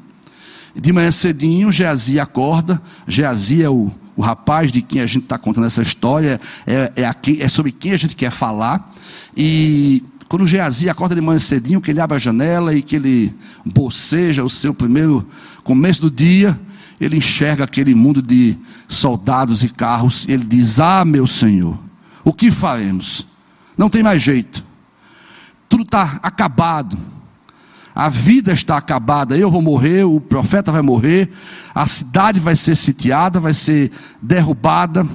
De 0.76 0.92
manhã 0.94 1.12
cedinho, 1.12 1.72
Geazi 1.72 2.20
acorda. 2.20 2.82
Geazi 3.08 3.64
é 3.64 3.70
o, 3.70 3.92
o 4.20 4.22
rapaz 4.22 4.70
de 4.70 4.82
quem 4.82 5.00
a 5.00 5.06
gente 5.06 5.24
está 5.24 5.38
contando 5.38 5.66
essa 5.66 5.82
história, 5.82 6.42
é, 6.68 6.92
é, 6.98 7.06
aqui, 7.06 7.42
é 7.42 7.48
sobre 7.48 7.72
quem 7.72 7.94
a 7.94 7.98
gente 7.98 8.18
quer 8.18 8.30
falar. 8.30 8.92
E 9.34 10.04
quando 10.28 10.46
Geazi 10.46 10.90
acorda 10.90 11.16
de 11.16 11.22
manhã 11.22 11.40
cedinho, 11.40 11.80
que 11.80 11.90
ele 11.90 12.02
abre 12.02 12.18
a 12.18 12.20
janela 12.20 12.76
e 12.76 12.82
que 12.82 12.98
ele 12.98 13.34
boceja 13.66 14.44
o 14.44 14.50
seu 14.50 14.74
primeiro 14.74 15.26
começo 15.64 16.02
do 16.02 16.12
dia, 16.12 16.60
ele 17.00 17.16
enxerga 17.16 17.64
aquele 17.64 17.96
mundo 17.96 18.22
de 18.22 18.58
soldados 18.90 19.64
e 19.64 19.70
carros, 19.70 20.26
e 20.28 20.34
ele 20.34 20.44
diz: 20.44 20.82
Ah, 20.82 21.06
meu 21.06 21.26
Senhor, 21.26 21.80
o 22.22 22.34
que 22.34 22.52
faremos? 22.52 23.26
Não 23.78 23.90
tem 23.90 24.04
mais 24.04 24.22
jeito, 24.22 24.66
tudo 25.70 25.84
está 25.84 26.20
acabado, 26.22 26.98
a 28.00 28.08
vida 28.08 28.54
está 28.54 28.78
acabada, 28.78 29.38
eu 29.38 29.52
vou 29.52 29.62
morrer, 29.62 30.06
o 30.06 30.22
profeta 30.22 30.72
vai 30.72 30.82
morrer, 30.82 31.30
a 31.76 31.86
cidade 31.86 32.40
vai 32.40 32.56
ser 32.56 32.74
sitiada, 32.78 33.42
vai 33.42 33.54
ser 33.54 33.92
derrubada. 34.22 35.06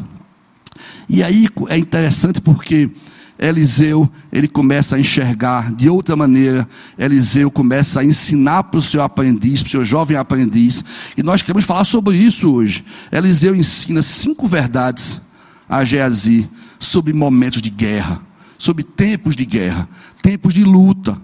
E 1.09 1.23
aí 1.23 1.49
é 1.71 1.79
interessante 1.79 2.43
porque 2.43 2.91
Eliseu, 3.39 4.07
ele 4.31 4.47
começa 4.47 4.97
a 4.97 5.01
enxergar 5.01 5.73
de 5.73 5.89
outra 5.89 6.15
maneira. 6.15 6.69
Eliseu 6.99 7.51
começa 7.51 8.01
a 8.01 8.05
ensinar 8.05 8.65
para 8.65 8.77
o 8.77 8.83
seu 8.83 9.03
aprendiz, 9.03 9.63
para 9.63 9.69
o 9.69 9.71
seu 9.71 9.85
jovem 9.85 10.19
aprendiz. 10.19 10.85
E 11.17 11.23
nós 11.23 11.41
queremos 11.41 11.65
falar 11.65 11.85
sobre 11.85 12.19
isso 12.19 12.53
hoje. 12.53 12.85
Eliseu 13.11 13.57
ensina 13.57 14.03
cinco 14.03 14.47
verdades 14.47 15.23
a 15.67 15.83
Geazi 15.85 16.51
sobre 16.79 17.15
momentos 17.15 17.63
de 17.63 17.71
guerra, 17.71 18.21
sobre 18.59 18.85
tempos 18.85 19.35
de 19.35 19.47
guerra, 19.47 19.89
tempos 20.21 20.53
de 20.53 20.63
luta. 20.65 21.19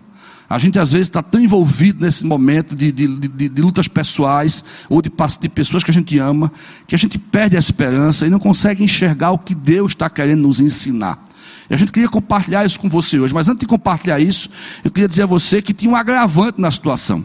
A 0.50 0.58
gente 0.58 0.80
às 0.80 0.90
vezes 0.90 1.06
está 1.06 1.22
tão 1.22 1.40
envolvido 1.40 2.04
nesse 2.04 2.26
momento 2.26 2.74
de, 2.74 2.90
de, 2.90 3.06
de, 3.06 3.48
de 3.48 3.62
lutas 3.62 3.86
pessoais 3.86 4.64
ou 4.88 5.00
de, 5.00 5.08
de, 5.40 5.48
pessoas 5.48 5.84
que 5.84 5.92
a 5.92 5.94
gente 5.94 6.18
ama, 6.18 6.50
que 6.88 6.94
a 6.96 6.98
gente 6.98 7.20
perde 7.20 7.54
a 7.54 7.58
esperança 7.60 8.26
e 8.26 8.30
não 8.30 8.40
consegue 8.40 8.82
enxergar 8.82 9.30
o 9.30 9.38
que 9.38 9.54
Deus 9.54 9.92
está 9.92 10.10
querendo 10.10 10.42
nos 10.42 10.58
ensinar. 10.58 11.24
E 11.70 11.74
a 11.74 11.76
gente 11.76 11.92
queria 11.92 12.08
compartilhar 12.08 12.66
isso 12.66 12.80
com 12.80 12.88
você 12.88 13.20
hoje, 13.20 13.32
mas 13.32 13.48
antes 13.48 13.60
de 13.60 13.66
compartilhar 13.66 14.18
isso, 14.18 14.50
eu 14.82 14.90
queria 14.90 15.06
dizer 15.06 15.22
a 15.22 15.26
você 15.26 15.62
que 15.62 15.72
tinha 15.72 15.92
um 15.92 15.94
agravante 15.94 16.60
na 16.60 16.72
situação. 16.72 17.24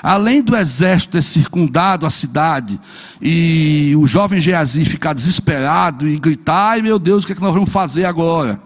Além 0.00 0.42
do 0.42 0.56
exército 0.56 1.12
ter 1.12 1.22
circundado 1.22 2.06
a 2.06 2.10
cidade 2.10 2.80
e 3.20 3.94
o 3.96 4.06
jovem 4.06 4.40
Geazi 4.40 4.84
ficar 4.84 5.12
desesperado 5.12 6.08
e 6.08 6.16
gritar: 6.20 6.70
ai 6.70 6.82
meu 6.82 7.00
Deus, 7.00 7.24
o 7.24 7.26
que, 7.26 7.32
é 7.32 7.36
que 7.36 7.42
nós 7.42 7.52
vamos 7.52 7.70
fazer 7.70 8.04
agora? 8.04 8.60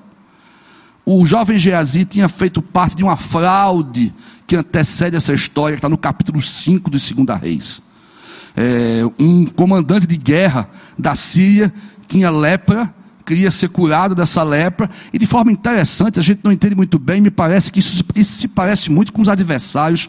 O 1.09 1.25
jovem 1.25 1.57
Geazi 1.57 2.05
tinha 2.05 2.29
feito 2.29 2.61
parte 2.61 2.97
de 2.97 3.05
uma 3.05 3.17
fraude 3.17 4.13
que 4.45 4.57
antecede 4.57 5.15
essa 5.15 5.33
história, 5.33 5.77
que 5.77 5.79
está 5.79 5.89
no 5.89 5.97
capítulo 5.97 6.43
5 6.43 6.91
de 6.91 7.15
2 7.15 7.41
Reis. 7.41 7.81
É, 8.57 9.03
um 9.17 9.47
comandante 9.47 10.05
de 10.05 10.17
guerra 10.17 10.69
da 10.99 11.15
Síria 11.15 11.73
tinha 12.09 12.29
lepra 12.29 12.93
queria 13.25 13.51
ser 13.51 13.69
curado 13.69 14.15
dessa 14.15 14.45
lepra, 14.45 14.89
e 15.13 15.19
de 15.19 15.27
forma 15.27 15.51
interessante, 15.51 16.17
a 16.21 16.23
gente 16.23 16.43
não 16.45 16.53
entende 16.53 16.77
muito 16.77 16.97
bem, 16.97 17.21
me 17.21 17.31
parece 17.31 17.73
que 17.73 17.81
isso, 17.81 18.05
isso 18.15 18.39
se 18.39 18.47
parece 18.47 18.89
muito 18.89 19.13
com 19.13 19.21
os 19.21 19.29
adversários 19.29 20.09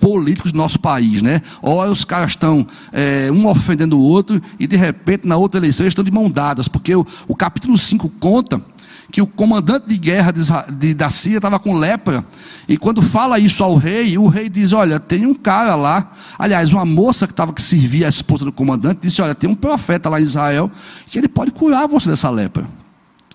políticos 0.00 0.50
do 0.50 0.58
nosso 0.58 0.80
país, 0.80 1.22
né? 1.22 1.40
Ora, 1.62 1.88
os 1.88 2.04
caras 2.04 2.30
estão 2.30 2.66
é, 2.92 3.30
um 3.30 3.46
ofendendo 3.46 3.96
o 3.96 4.02
outro, 4.02 4.42
e 4.58 4.66
de 4.66 4.76
repente, 4.76 5.26
na 5.26 5.36
outra 5.36 5.60
eleição, 5.60 5.84
eles 5.84 5.92
estão 5.92 6.04
de 6.04 6.10
mão 6.10 6.28
dadas, 6.28 6.66
porque 6.66 6.96
o, 6.96 7.06
o 7.28 7.36
capítulo 7.36 7.78
5 7.78 8.08
conta 8.18 8.60
que 9.10 9.22
o 9.22 9.26
comandante 9.26 9.88
de 9.88 9.96
guerra 9.96 10.32
de, 10.32 10.92
da 10.92 11.10
Síria 11.10 11.38
estava 11.38 11.58
com 11.58 11.74
lepra, 11.74 12.24
e 12.68 12.76
quando 12.76 13.00
fala 13.00 13.38
isso 13.38 13.64
ao 13.64 13.76
rei, 13.76 14.18
o 14.18 14.28
rei 14.28 14.48
diz: 14.48 14.72
Olha, 14.72 15.00
tem 15.00 15.26
um 15.26 15.34
cara 15.34 15.74
lá, 15.74 16.12
aliás, 16.38 16.72
uma 16.72 16.84
moça 16.84 17.26
que 17.26 17.32
estava 17.32 17.52
que 17.52 17.62
servia 17.62 18.06
a 18.06 18.10
esposa 18.10 18.44
do 18.44 18.52
comandante, 18.52 19.00
disse: 19.02 19.22
Olha, 19.22 19.34
tem 19.34 19.48
um 19.48 19.54
profeta 19.54 20.08
lá 20.08 20.20
em 20.20 20.24
Israel 20.24 20.70
que 21.06 21.18
ele 21.18 21.28
pode 21.28 21.50
curar 21.52 21.88
você 21.88 22.08
dessa 22.10 22.28
lepra. 22.28 22.66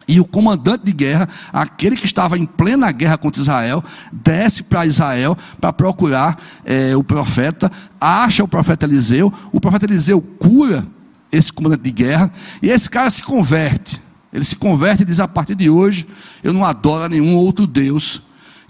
E 0.07 0.19
o 0.19 0.25
comandante 0.25 0.83
de 0.83 0.91
guerra, 0.91 1.29
aquele 1.51 1.95
que 1.95 2.05
estava 2.05 2.37
em 2.37 2.45
plena 2.45 2.91
guerra 2.91 3.17
contra 3.17 3.41
Israel, 3.41 3.83
desce 4.11 4.61
para 4.61 4.85
Israel 4.85 5.37
para 5.59 5.71
procurar 5.71 6.37
é, 6.65 6.95
o 6.95 7.03
profeta, 7.03 7.71
acha 7.99 8.43
o 8.43 8.47
profeta 8.47 8.85
Eliseu, 8.85 9.33
o 9.51 9.61
profeta 9.61 9.85
Eliseu 9.85 10.21
cura 10.21 10.85
esse 11.31 11.51
comandante 11.51 11.81
de 11.81 11.91
guerra, 11.91 12.31
e 12.61 12.69
esse 12.69 12.89
cara 12.89 13.09
se 13.09 13.23
converte. 13.23 13.99
Ele 14.33 14.43
se 14.43 14.55
converte 14.55 15.03
e 15.03 15.05
diz: 15.05 15.19
a 15.19 15.27
partir 15.27 15.53
de 15.53 15.69
hoje, 15.69 16.07
eu 16.43 16.51
não 16.51 16.65
adoro 16.65 17.07
nenhum 17.07 17.35
outro 17.35 17.67
Deus 17.67 18.21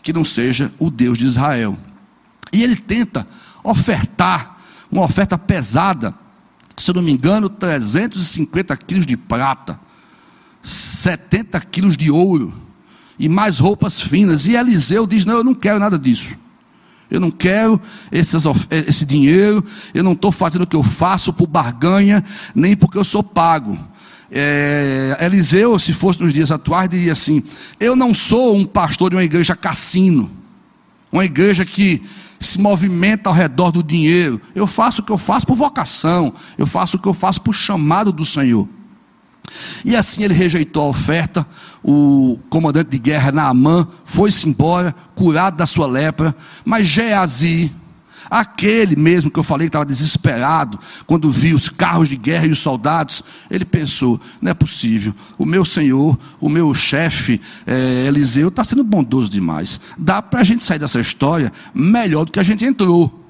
que 0.04 0.12
não 0.12 0.26
seja 0.26 0.72
o 0.78 0.92
Deus 0.92 1.18
de 1.18 1.26
Israel. 1.26 1.78
E 2.52 2.62
ele 2.62 2.76
tenta 2.76 3.26
ofertar 3.64 4.58
uma 4.92 5.04
oferta 5.04 5.38
pesada, 5.38 6.14
se 6.76 6.92
eu 6.92 6.96
não 6.96 7.02
me 7.02 7.12
engano, 7.12 7.50
350 7.50 8.76
quilos 8.78 9.06
de 9.06 9.16
prata, 9.16 9.80
70 10.62 11.60
quilos 11.62 11.96
de 11.96 12.12
ouro 12.12 12.54
e 13.18 13.30
mais 13.30 13.58
roupas 13.58 14.02
finas. 14.02 14.46
E 14.46 14.56
Eliseu 14.56 15.08
diz: 15.08 15.26
Não, 15.26 15.36
eu 15.36 15.44
não 15.44 15.56
quero 15.56 15.80
nada 15.80 15.98
disso. 15.98 16.36
Eu 17.10 17.20
não 17.20 17.32
quero 17.32 17.80
esses, 18.12 18.44
esse 18.72 19.06
dinheiro, 19.06 19.64
eu 19.94 20.04
não 20.04 20.14
estou 20.14 20.32
fazendo 20.32 20.64
o 20.64 20.68
que 20.68 20.76
eu 20.76 20.82
faço 20.82 21.32
por 21.32 21.48
barganha, 21.48 22.24
nem 22.56 22.76
porque 22.76 22.98
eu 22.98 23.04
sou 23.04 23.22
pago. 23.22 23.78
É, 24.36 25.16
Eliseu, 25.22 25.78
se 25.78 25.94
fosse 25.94 26.20
nos 26.20 26.34
dias 26.34 26.50
atuais, 26.50 26.90
diria 26.90 27.12
assim: 27.12 27.44
Eu 27.80 27.96
não 27.96 28.16
sou 28.16 28.56
um 28.56 28.66
pastor 28.66 29.12
de 29.12 29.16
uma 29.16 29.24
igreja 29.24 29.56
cassino, 29.56 30.32
uma 31.12 31.24
igreja 31.24 31.64
que 31.64 32.02
se 32.40 32.60
movimenta 32.60 33.30
ao 33.30 33.36
redor 33.36 33.72
do 33.72 33.84
dinheiro. 33.84 34.42
Eu 34.56 34.66
faço 34.66 35.02
o 35.02 35.06
que 35.06 35.12
eu 35.12 35.20
faço 35.20 35.46
por 35.46 35.56
vocação, 35.56 36.34
eu 36.58 36.66
faço 36.66 36.98
o 36.98 37.00
que 37.00 37.08
eu 37.08 37.14
faço 37.14 37.42
por 37.42 37.54
chamado 37.54 38.12
do 38.12 38.26
Senhor. 38.26 38.68
E 39.86 39.96
assim 39.96 40.24
ele 40.24 40.34
rejeitou 40.34 40.84
a 40.84 40.90
oferta. 40.90 41.46
O 41.84 42.40
comandante 42.50 42.90
de 42.90 42.98
guerra 42.98 43.32
Naamã 43.32 43.88
foi-se 44.04 44.50
embora, 44.50 44.96
curado 45.14 45.58
da 45.58 45.68
sua 45.68 45.86
lepra. 45.86 46.36
Mas 46.66 46.88
Geazi, 46.88 47.72
Aquele 48.36 48.96
mesmo 48.96 49.30
que 49.30 49.38
eu 49.38 49.44
falei 49.44 49.68
que 49.68 49.70
estava 49.70 49.86
desesperado, 49.86 50.80
quando 51.06 51.32
viu 51.32 51.56
os 51.56 51.70
carros 51.70 52.10
de 52.10 52.18
guerra 52.18 52.48
e 52.48 52.50
os 52.50 52.58
soldados, 52.58 53.24
ele 53.48 53.64
pensou: 53.64 54.20
não 54.42 54.50
é 54.50 54.56
possível, 54.56 55.14
o 55.38 55.46
meu 55.46 55.64
senhor, 55.64 56.18
o 56.42 56.50
meu 56.50 56.74
chefe 56.74 57.40
é, 57.64 58.08
Eliseu 58.08 58.48
está 58.48 58.64
sendo 58.64 58.84
bondoso 58.84 59.30
demais. 59.30 59.80
Dá 59.96 60.20
para 60.20 60.40
a 60.42 60.44
gente 60.44 60.66
sair 60.66 60.80
dessa 60.80 61.00
história 61.00 61.54
melhor 61.76 62.26
do 62.26 62.32
que 62.32 62.40
a 62.40 62.44
gente 62.44 62.66
entrou. 62.66 63.23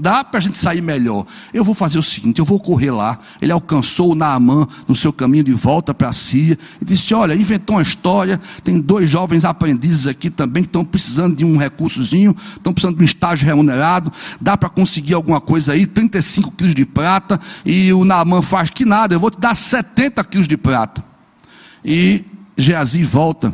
Dá 0.00 0.22
para 0.22 0.38
a 0.38 0.40
gente 0.40 0.56
sair 0.56 0.80
melhor. 0.80 1.26
Eu 1.52 1.64
vou 1.64 1.74
fazer 1.74 1.98
o 1.98 2.02
seguinte: 2.02 2.38
eu 2.38 2.44
vou 2.44 2.60
correr 2.60 2.92
lá. 2.92 3.18
Ele 3.42 3.50
alcançou 3.50 4.12
o 4.12 4.14
Naamã 4.14 4.68
no 4.86 4.94
seu 4.94 5.12
caminho 5.12 5.42
de 5.42 5.52
volta 5.52 5.92
para 5.92 6.08
a 6.08 6.12
Síria 6.12 6.56
e 6.80 6.84
disse: 6.84 7.12
Olha, 7.12 7.34
inventou 7.34 7.74
uma 7.74 7.82
história. 7.82 8.40
Tem 8.62 8.80
dois 8.80 9.10
jovens 9.10 9.44
aprendizes 9.44 10.06
aqui 10.06 10.30
também 10.30 10.62
que 10.62 10.68
estão 10.68 10.84
precisando 10.84 11.34
de 11.34 11.44
um 11.44 11.56
recursozinho, 11.56 12.34
estão 12.56 12.72
precisando 12.72 12.96
de 12.96 13.02
um 13.02 13.04
estágio 13.04 13.44
remunerado. 13.44 14.12
Dá 14.40 14.56
para 14.56 14.68
conseguir 14.68 15.14
alguma 15.14 15.40
coisa 15.40 15.72
aí? 15.72 15.84
35 15.84 16.52
quilos 16.52 16.76
de 16.76 16.84
prata. 16.84 17.40
E 17.66 17.92
o 17.92 18.04
Naamã 18.04 18.40
faz 18.40 18.70
que 18.70 18.84
nada, 18.84 19.16
eu 19.16 19.20
vou 19.20 19.32
te 19.32 19.40
dar 19.40 19.56
70 19.56 20.22
quilos 20.24 20.46
de 20.46 20.56
prata. 20.56 21.04
E 21.84 22.24
Geazi 22.56 23.02
volta 23.02 23.52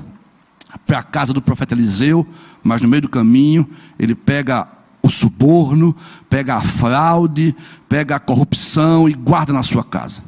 para 0.87 0.99
a 0.99 1.03
casa 1.03 1.33
do 1.33 1.41
profeta 1.41 1.73
Eliseu, 1.73 2.27
mas 2.63 2.83
no 2.83 2.89
meio 2.89 3.03
do 3.03 3.09
caminho 3.09 3.67
ele 3.99 4.15
pega 4.15 4.69
o 5.05 5.11
suborno, 5.11 5.95
pega 6.31 6.55
a 6.55 6.63
fraude, 6.63 7.55
pega 7.87 8.17
a 8.17 8.19
corrupção 8.19 9.07
e 9.07 9.13
guarda 9.13 9.53
na 9.53 9.63
sua 9.63 9.85
casa. 9.85 10.23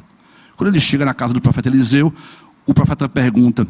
Quando 0.55 0.67
ele 0.67 0.79
chega 0.79 1.03
na 1.03 1.15
casa 1.15 1.33
do 1.33 1.41
profeta 1.41 1.67
Eliseu, 1.67 2.13
o 2.63 2.75
profeta 2.75 3.09
pergunta: 3.09 3.67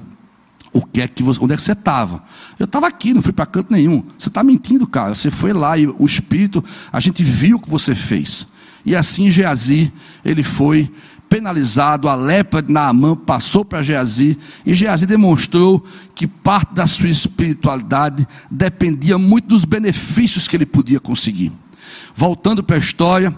o 0.74 0.86
que 0.86 1.00
é 1.00 1.08
que 1.08 1.24
você, 1.24 1.42
onde 1.42 1.54
é 1.54 1.56
que 1.56 1.62
você 1.62 1.72
estava? 1.72 2.22
Eu 2.60 2.66
estava 2.66 2.88
aqui, 2.88 3.14
não 3.14 3.22
fui 3.22 3.32
para 3.32 3.46
canto 3.46 3.72
nenhum. 3.72 4.04
Você 4.20 4.28
está 4.28 4.44
mentindo, 4.44 4.86
cara. 4.86 5.16
Você 5.16 5.32
foi 5.32 5.54
lá 5.54 5.78
e 5.78 5.88
o 5.88 6.06
Espírito, 6.06 6.62
a 6.92 7.00
gente 7.00 7.24
viu 7.24 7.56
o 7.56 7.62
que 7.62 7.70
você 7.70 7.96
fez. 7.96 8.46
E 8.86 8.94
assim 8.94 9.32
Geazi, 9.32 9.94
ele 10.26 10.44
foi 10.44 10.92
penalizado, 11.30 12.10
a 12.10 12.16
lepra 12.16 12.62
de 12.62 12.72
Naamã 12.72 13.16
passou 13.16 13.64
para 13.64 13.84
Geazi, 13.84 14.38
e 14.66 14.74
Geazi 14.74 15.06
demonstrou 15.06 15.84
que 16.16 16.28
parte 16.28 16.74
da 16.74 16.88
sua 16.88 17.10
espiritualidade 17.10 18.28
dependia 18.50 19.18
muito 19.18 19.48
dos 19.48 19.66
benefícios 19.66 20.48
que 20.48 20.56
ele 20.56 20.66
podia 20.66 21.00
conseguir. 21.00 21.52
Voltando 22.16 22.64
para 22.64 22.76
a 22.76 22.80
história, 22.80 23.36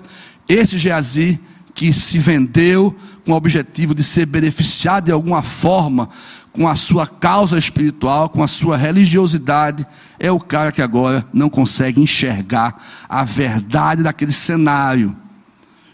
esse 0.47 0.77
Geazi, 0.77 1.39
que 1.73 1.93
se 1.93 2.19
vendeu 2.19 2.95
com 3.25 3.31
o 3.31 3.35
objetivo 3.35 3.93
de 3.93 4.03
ser 4.03 4.25
beneficiado 4.25 5.05
de 5.05 5.11
alguma 5.11 5.41
forma 5.41 6.09
com 6.51 6.67
a 6.67 6.75
sua 6.75 7.07
causa 7.07 7.57
espiritual, 7.57 8.29
com 8.29 8.43
a 8.43 8.47
sua 8.47 8.75
religiosidade, 8.75 9.85
é 10.19 10.31
o 10.31 10.39
cara 10.39 10.71
que 10.71 10.81
agora 10.81 11.25
não 11.31 11.49
consegue 11.49 12.01
enxergar 12.01 12.75
a 13.07 13.23
verdade 13.23 14.03
daquele 14.03 14.31
cenário. 14.31 15.15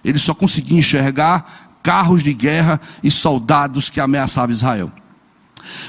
Ele 0.03 0.17
só 0.17 0.33
conseguia 0.33 0.79
enxergar 0.79 1.74
carros 1.85 2.23
de 2.23 2.33
guerra 2.33 2.81
e 3.03 3.11
soldados 3.11 3.91
que 3.91 4.01
ameaçavam 4.01 4.51
Israel. 4.51 4.91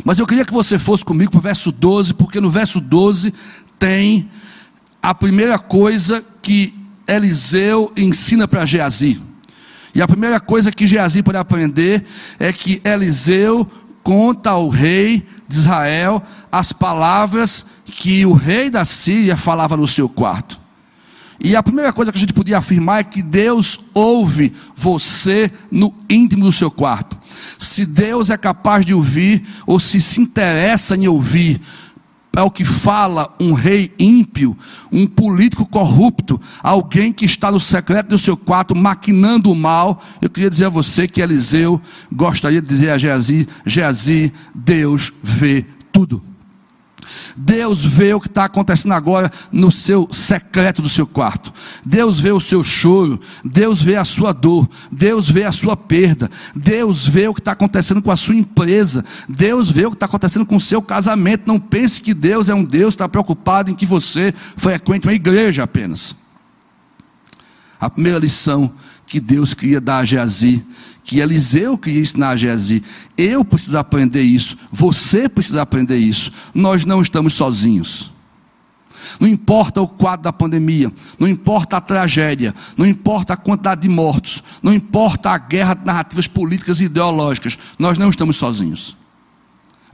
Mas 0.05 0.19
eu 0.19 0.27
queria 0.27 0.45
que 0.45 0.53
você 0.53 0.79
fosse 0.79 1.03
comigo 1.03 1.31
para 1.31 1.39
o 1.39 1.43
verso 1.43 1.73
12, 1.73 2.13
porque 2.13 2.39
no 2.39 2.51
verso 2.51 2.83
12 2.83 3.33
tem 3.79 4.31
a 5.03 5.15
primeira 5.15 5.59
coisa 5.59 6.23
que 6.43 6.75
Eliseu 7.09 7.91
ensina 7.97 8.47
para 8.47 8.67
Geazi. 8.67 9.19
E 9.95 10.03
a 10.03 10.07
primeira 10.07 10.39
coisa 10.39 10.71
que 10.71 10.87
Geazi 10.87 11.23
pode 11.23 11.39
aprender 11.39 12.05
é 12.39 12.53
que 12.53 12.83
Eliseu 12.85 13.67
conta 14.03 14.51
ao 14.51 14.69
rei 14.69 15.27
de 15.49 15.57
Israel 15.57 16.23
as 16.53 16.75
palavras 16.75 17.65
que 17.87 18.27
o 18.27 18.35
rei 18.35 18.69
da 18.69 18.85
Síria 18.85 19.35
falava 19.35 19.79
no 19.79 19.87
seu 19.87 20.11
quarto. 20.11 20.61
E 21.39 21.55
a 21.55 21.63
primeira 21.63 21.93
coisa 21.93 22.11
que 22.11 22.19
a 22.19 22.21
gente 22.21 22.33
podia 22.33 22.59
afirmar 22.59 23.01
é 23.01 23.05
que 23.05 23.23
Deus 23.23 23.79
ouve 23.93 24.53
você 24.75 25.51
no 25.71 25.95
íntimo 26.09 26.45
do 26.45 26.53
seu 26.53 26.71
quarto. 26.71 27.17
Se 27.59 27.85
Deus 27.85 28.31
é 28.31 28.37
capaz 28.37 28.87
de 28.87 28.95
ouvir, 28.95 29.47
ou 29.67 29.79
se 29.79 30.01
se 30.01 30.21
interessa 30.21 30.97
em 30.97 31.07
ouvir, 31.07 31.61
é 32.37 32.43
o 32.43 32.51
que 32.51 32.65
fala 32.65 33.35
um 33.41 33.55
rei 33.55 33.93
ímpio, 33.99 34.57
um 34.93 35.07
político 35.07 35.65
corrupto, 35.65 36.39
alguém 36.63 37.11
que 37.11 37.25
está 37.25 37.51
no 37.51 37.59
secreto 37.59 38.09
do 38.09 38.19
seu 38.19 38.37
quarto 38.37 38.75
maquinando 38.75 39.51
o 39.51 39.57
mal. 39.57 40.03
Eu 40.21 40.29
queria 40.29 40.51
dizer 40.51 40.67
a 40.67 40.71
você 40.71 41.09
que 41.09 41.23
Eliseu 41.23 41.81
gostaria 42.13 42.61
de 42.61 42.69
dizer 42.69 42.91
a 42.91 42.99
Geazi: 42.99 43.49
Geazi, 43.65 44.33
Deus 44.55 45.13
vê 45.23 45.65
tudo. 45.91 46.23
Deus 47.37 47.85
vê 47.85 48.15
o 48.15 48.21
que 48.21 48.29
está 48.29 48.45
acontecendo 48.45 48.93
agora 48.93 49.31
no 49.53 49.71
seu 49.71 50.09
secreto 50.11 50.83
do 50.83 50.89
seu 50.89 51.07
quarto. 51.07 51.53
Deus 51.85 52.21
vê 52.21 52.33
o 52.33 52.41
seu 52.41 52.63
choro. 52.63 53.21
Deus 53.45 53.83
vê 53.83 53.97
a 53.97 54.05
sua 54.05 54.33
dor. 54.33 54.69
Deus 54.91 55.29
vê 55.29 55.45
a 55.45 55.53
sua 55.53 55.77
perda. 55.77 56.31
Deus 56.55 57.07
vê 57.07 57.29
o 57.29 57.35
que 57.35 57.41
está 57.41 57.53
acontecendo 57.53 58.03
com 58.03 58.11
a 58.11 58.17
sua 58.17 58.35
empresa. 58.35 59.05
Deus 59.29 59.71
vê 59.71 59.87
o 59.87 59.91
que 59.91 59.97
está 59.97 60.07
acontecendo 60.07 60.47
com 60.47 60.57
o 60.57 60.61
seu 60.61 60.83
casamento. 60.83 61.47
Não 61.47 61.59
pense 61.59 62.01
que 62.01 62.15
Deus 62.15 62.49
é 62.49 62.55
um 62.55 62.65
Deus 62.65 62.95
que 62.95 62.97
está 62.97 63.09
preocupado 63.09 63.71
em 63.71 63.75
que 63.75 63.87
você 63.87 64.35
frequente 64.57 65.07
uma 65.07 65.15
igreja 65.15 65.63
apenas. 65.63 66.17
A 67.79 67.91
primeira 67.91 68.19
lição 68.19 68.73
que 69.07 69.21
Deus 69.21 69.55
queria 69.55 69.81
dar 69.81 69.99
a 69.99 70.05
Geazi 70.05 70.65
que 71.07 71.21
Eliseu 71.21 71.79
queria 71.79 72.01
ensinar 72.01 72.31
a 72.31 72.37
Gezi. 72.37 72.83
Eu 73.17 73.45
preciso 73.45 73.79
aprender 73.79 74.23
isso, 74.23 74.59
você 74.73 75.29
precisa 75.29 75.63
aprender 75.63 75.97
isso. 75.97 76.33
Nós 76.53 76.85
não 76.85 77.01
estamos 77.01 77.35
sozinhos. 77.35 78.13
Não 79.21 79.29
importa 79.29 79.81
o 79.81 79.87
quadro 79.87 80.25
da 80.25 80.33
pandemia, 80.33 80.93
não 81.19 81.29
importa 81.29 81.77
a 81.77 81.81
tragédia, 81.81 82.53
não 82.77 82.85
importa 82.85 83.35
a 83.35 83.37
quantidade 83.37 83.83
de 83.83 83.89
mortos, 83.89 84.43
não 84.61 84.75
importa 84.75 85.31
a 85.31 85.39
guerra 85.39 85.75
de 85.75 85.87
narrativas 85.87 86.27
políticas 86.27 86.81
e 86.81 86.85
ideológicas, 86.85 87.57
nós 87.79 87.99
não 87.99 88.11
estamos 88.11 88.37
sozinhos. 88.37 88.97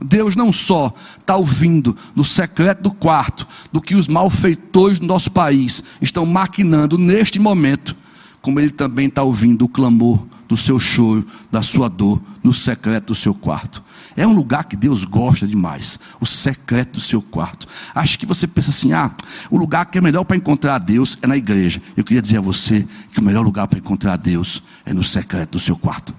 Deus 0.03 0.35
não 0.35 0.51
só 0.51 0.91
está 1.19 1.35
ouvindo 1.35 1.95
no 2.15 2.23
secreto 2.23 2.81
do 2.81 2.91
quarto 2.91 3.47
do 3.71 3.79
que 3.79 3.93
os 3.93 4.07
malfeitores 4.07 4.97
do 4.97 5.05
nosso 5.05 5.31
país 5.31 5.83
estão 6.01 6.25
maquinando 6.25 6.97
neste 6.97 7.37
momento, 7.37 7.95
como 8.43 8.59
Ele 8.59 8.69
também 8.69 9.07
está 9.07 9.23
ouvindo 9.23 9.63
o 9.63 9.69
clamor 9.69 10.19
do 10.49 10.57
seu 10.57 10.77
choro, 10.77 11.25
da 11.49 11.61
sua 11.61 11.87
dor, 11.87 12.21
no 12.43 12.51
secreto 12.51 13.07
do 13.07 13.15
seu 13.15 13.33
quarto. 13.33 13.81
É 14.17 14.27
um 14.27 14.33
lugar 14.33 14.65
que 14.65 14.75
Deus 14.75 15.05
gosta 15.05 15.47
demais, 15.47 15.97
o 16.19 16.25
secreto 16.25 16.95
do 16.95 16.99
seu 16.99 17.21
quarto. 17.21 17.65
Acho 17.95 18.19
que 18.19 18.25
você 18.25 18.45
pensa 18.45 18.69
assim: 18.69 18.91
ah, 18.91 19.11
o 19.49 19.57
lugar 19.57 19.85
que 19.85 19.97
é 19.97 20.01
melhor 20.01 20.25
para 20.25 20.35
encontrar 20.35 20.77
Deus 20.77 21.17
é 21.21 21.25
na 21.25 21.37
igreja. 21.37 21.81
Eu 21.95 22.03
queria 22.03 22.21
dizer 22.21 22.39
a 22.39 22.41
você 22.41 22.85
que 23.13 23.21
o 23.21 23.23
melhor 23.23 23.45
lugar 23.45 23.65
para 23.65 23.79
encontrar 23.79 24.17
Deus 24.17 24.61
é 24.85 24.93
no 24.93 25.05
secreto 25.05 25.51
do 25.51 25.59
seu 25.59 25.77
quarto. 25.77 26.13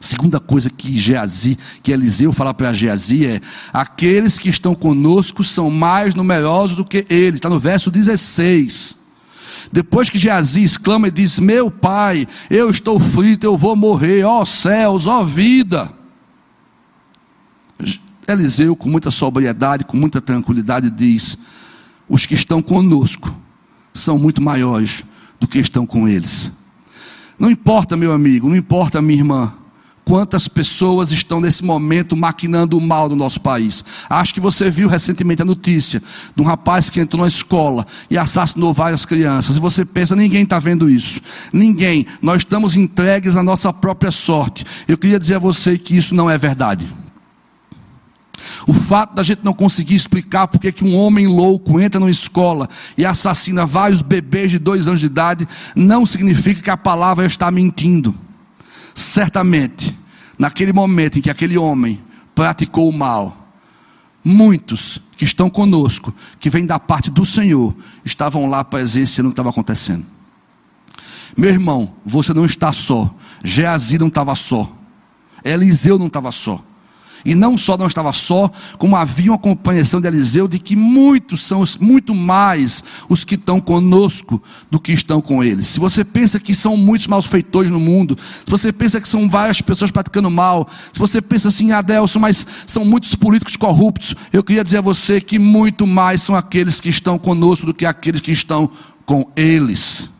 Segunda 0.00 0.40
coisa 0.40 0.68
que 0.68 0.98
Geazi, 0.98 1.56
que 1.84 1.92
Eliseu 1.92 2.32
fala 2.32 2.52
para 2.52 2.74
Geazi 2.74 3.24
é: 3.24 3.40
aqueles 3.72 4.40
que 4.40 4.48
estão 4.48 4.74
conosco 4.74 5.44
são 5.44 5.70
mais 5.70 6.16
numerosos 6.16 6.76
do 6.76 6.84
que 6.84 7.06
ele. 7.08 7.36
Está 7.36 7.48
no 7.48 7.60
verso 7.60 7.92
16. 7.92 8.97
Depois 9.72 10.08
que 10.10 10.18
Geazi 10.18 10.62
exclama 10.62 11.08
e 11.08 11.10
diz: 11.10 11.38
Meu 11.38 11.70
pai, 11.70 12.26
eu 12.50 12.70
estou 12.70 12.98
frito, 12.98 13.44
eu 13.44 13.56
vou 13.56 13.74
morrer, 13.76 14.24
ó 14.24 14.44
céus, 14.44 15.06
ó 15.06 15.22
vida. 15.22 15.92
Eliseu, 18.26 18.76
com 18.76 18.88
muita 18.88 19.10
sobriedade, 19.10 19.84
com 19.84 19.96
muita 19.96 20.20
tranquilidade, 20.20 20.90
diz: 20.90 21.38
Os 22.08 22.26
que 22.26 22.34
estão 22.34 22.60
conosco 22.60 23.34
são 23.94 24.18
muito 24.18 24.40
maiores 24.40 25.04
do 25.40 25.48
que 25.48 25.58
estão 25.58 25.86
com 25.86 26.06
eles. 26.08 26.52
Não 27.38 27.50
importa, 27.50 27.96
meu 27.96 28.12
amigo, 28.12 28.48
não 28.48 28.56
importa, 28.56 29.00
minha 29.00 29.20
irmã, 29.20 29.54
Quantas 30.08 30.48
pessoas 30.48 31.12
estão 31.12 31.38
nesse 31.38 31.62
momento 31.62 32.16
maquinando 32.16 32.78
o 32.78 32.80
mal 32.80 33.10
no 33.10 33.14
nosso 33.14 33.42
país? 33.42 33.84
Acho 34.08 34.32
que 34.32 34.40
você 34.40 34.70
viu 34.70 34.88
recentemente 34.88 35.42
a 35.42 35.44
notícia 35.44 36.02
de 36.34 36.40
um 36.40 36.46
rapaz 36.46 36.88
que 36.88 36.98
entrou 36.98 37.20
na 37.20 37.28
escola 37.28 37.86
e 38.10 38.16
assassinou 38.16 38.72
várias 38.72 39.04
crianças. 39.04 39.58
E 39.58 39.60
você 39.60 39.84
pensa, 39.84 40.16
ninguém 40.16 40.44
está 40.44 40.58
vendo 40.58 40.88
isso. 40.88 41.20
Ninguém. 41.52 42.06
Nós 42.22 42.38
estamos 42.38 42.74
entregues 42.74 43.36
à 43.36 43.42
nossa 43.42 43.70
própria 43.70 44.10
sorte. 44.10 44.64
Eu 44.88 44.96
queria 44.96 45.18
dizer 45.18 45.34
a 45.34 45.38
você 45.38 45.76
que 45.76 45.94
isso 45.94 46.14
não 46.14 46.30
é 46.30 46.38
verdade. 46.38 46.86
O 48.66 48.72
fato 48.72 49.14
da 49.14 49.22
gente 49.22 49.40
não 49.44 49.52
conseguir 49.52 49.94
explicar 49.94 50.48
porque 50.48 50.72
que 50.72 50.86
um 50.86 50.96
homem 50.96 51.26
louco 51.26 51.78
entra 51.78 52.00
numa 52.00 52.10
escola 52.10 52.66
e 52.96 53.04
assassina 53.04 53.66
vários 53.66 54.00
bebês 54.00 54.50
de 54.50 54.58
dois 54.58 54.88
anos 54.88 55.00
de 55.00 55.06
idade, 55.06 55.46
não 55.76 56.06
significa 56.06 56.62
que 56.62 56.70
a 56.70 56.78
palavra 56.78 57.26
está 57.26 57.50
mentindo. 57.50 58.14
Certamente, 58.94 59.97
naquele 60.38 60.72
momento 60.72 61.18
em 61.18 61.22
que 61.22 61.30
aquele 61.30 61.58
homem 61.58 62.00
praticou 62.34 62.88
o 62.88 62.92
mal, 62.92 63.48
muitos 64.22 65.00
que 65.16 65.24
estão 65.24 65.50
conosco, 65.50 66.14
que 66.38 66.48
vêm 66.48 66.64
da 66.64 66.78
parte 66.78 67.10
do 67.10 67.26
Senhor, 67.26 67.74
estavam 68.04 68.48
lá 68.48 68.62
presenciando 68.62 69.28
o 69.28 69.32
que 69.32 69.34
estava 69.34 69.50
acontecendo. 69.50 70.06
Meu 71.36 71.50
irmão, 71.50 71.94
você 72.04 72.32
não 72.32 72.44
está 72.44 72.72
só. 72.72 73.12
Geazi 73.42 73.98
não 73.98 74.08
estava 74.08 74.34
só. 74.34 74.70
Eliseu 75.44 75.98
não 75.98 76.06
estava 76.06 76.30
só. 76.32 76.64
E 77.24 77.34
não 77.34 77.56
só 77.56 77.76
não 77.76 77.86
estava 77.86 78.12
só, 78.12 78.50
como 78.78 78.96
havia 78.96 79.32
uma 79.32 79.38
compreensão 79.38 80.00
de 80.00 80.06
Eliseu 80.06 80.46
de 80.46 80.58
que 80.58 80.76
muitos 80.76 81.42
são 81.44 81.64
muito 81.80 82.14
mais 82.14 82.82
os 83.08 83.24
que 83.24 83.34
estão 83.34 83.60
conosco 83.60 84.42
do 84.70 84.78
que 84.78 84.92
estão 84.92 85.20
com 85.20 85.42
eles. 85.42 85.66
Se 85.66 85.80
você 85.80 86.04
pensa 86.04 86.38
que 86.38 86.54
são 86.54 86.76
muitos 86.76 87.06
malfeitores 87.06 87.70
no 87.70 87.80
mundo, 87.80 88.16
se 88.44 88.50
você 88.50 88.72
pensa 88.72 89.00
que 89.00 89.08
são 89.08 89.28
várias 89.28 89.60
pessoas 89.60 89.90
praticando 89.90 90.30
mal, 90.30 90.68
se 90.92 90.98
você 90.98 91.20
pensa 91.20 91.48
assim, 91.48 91.72
Adelson, 91.72 92.18
mas 92.18 92.46
são 92.66 92.84
muitos 92.84 93.14
políticos 93.14 93.56
corruptos, 93.56 94.14
eu 94.32 94.42
queria 94.42 94.64
dizer 94.64 94.78
a 94.78 94.82
você 94.82 95.20
que 95.20 95.38
muito 95.38 95.86
mais 95.86 96.22
são 96.22 96.36
aqueles 96.36 96.80
que 96.80 96.88
estão 96.88 97.18
conosco 97.18 97.66
do 97.66 97.74
que 97.74 97.86
aqueles 97.86 98.20
que 98.20 98.32
estão 98.32 98.70
com 99.04 99.30
eles. 99.34 100.10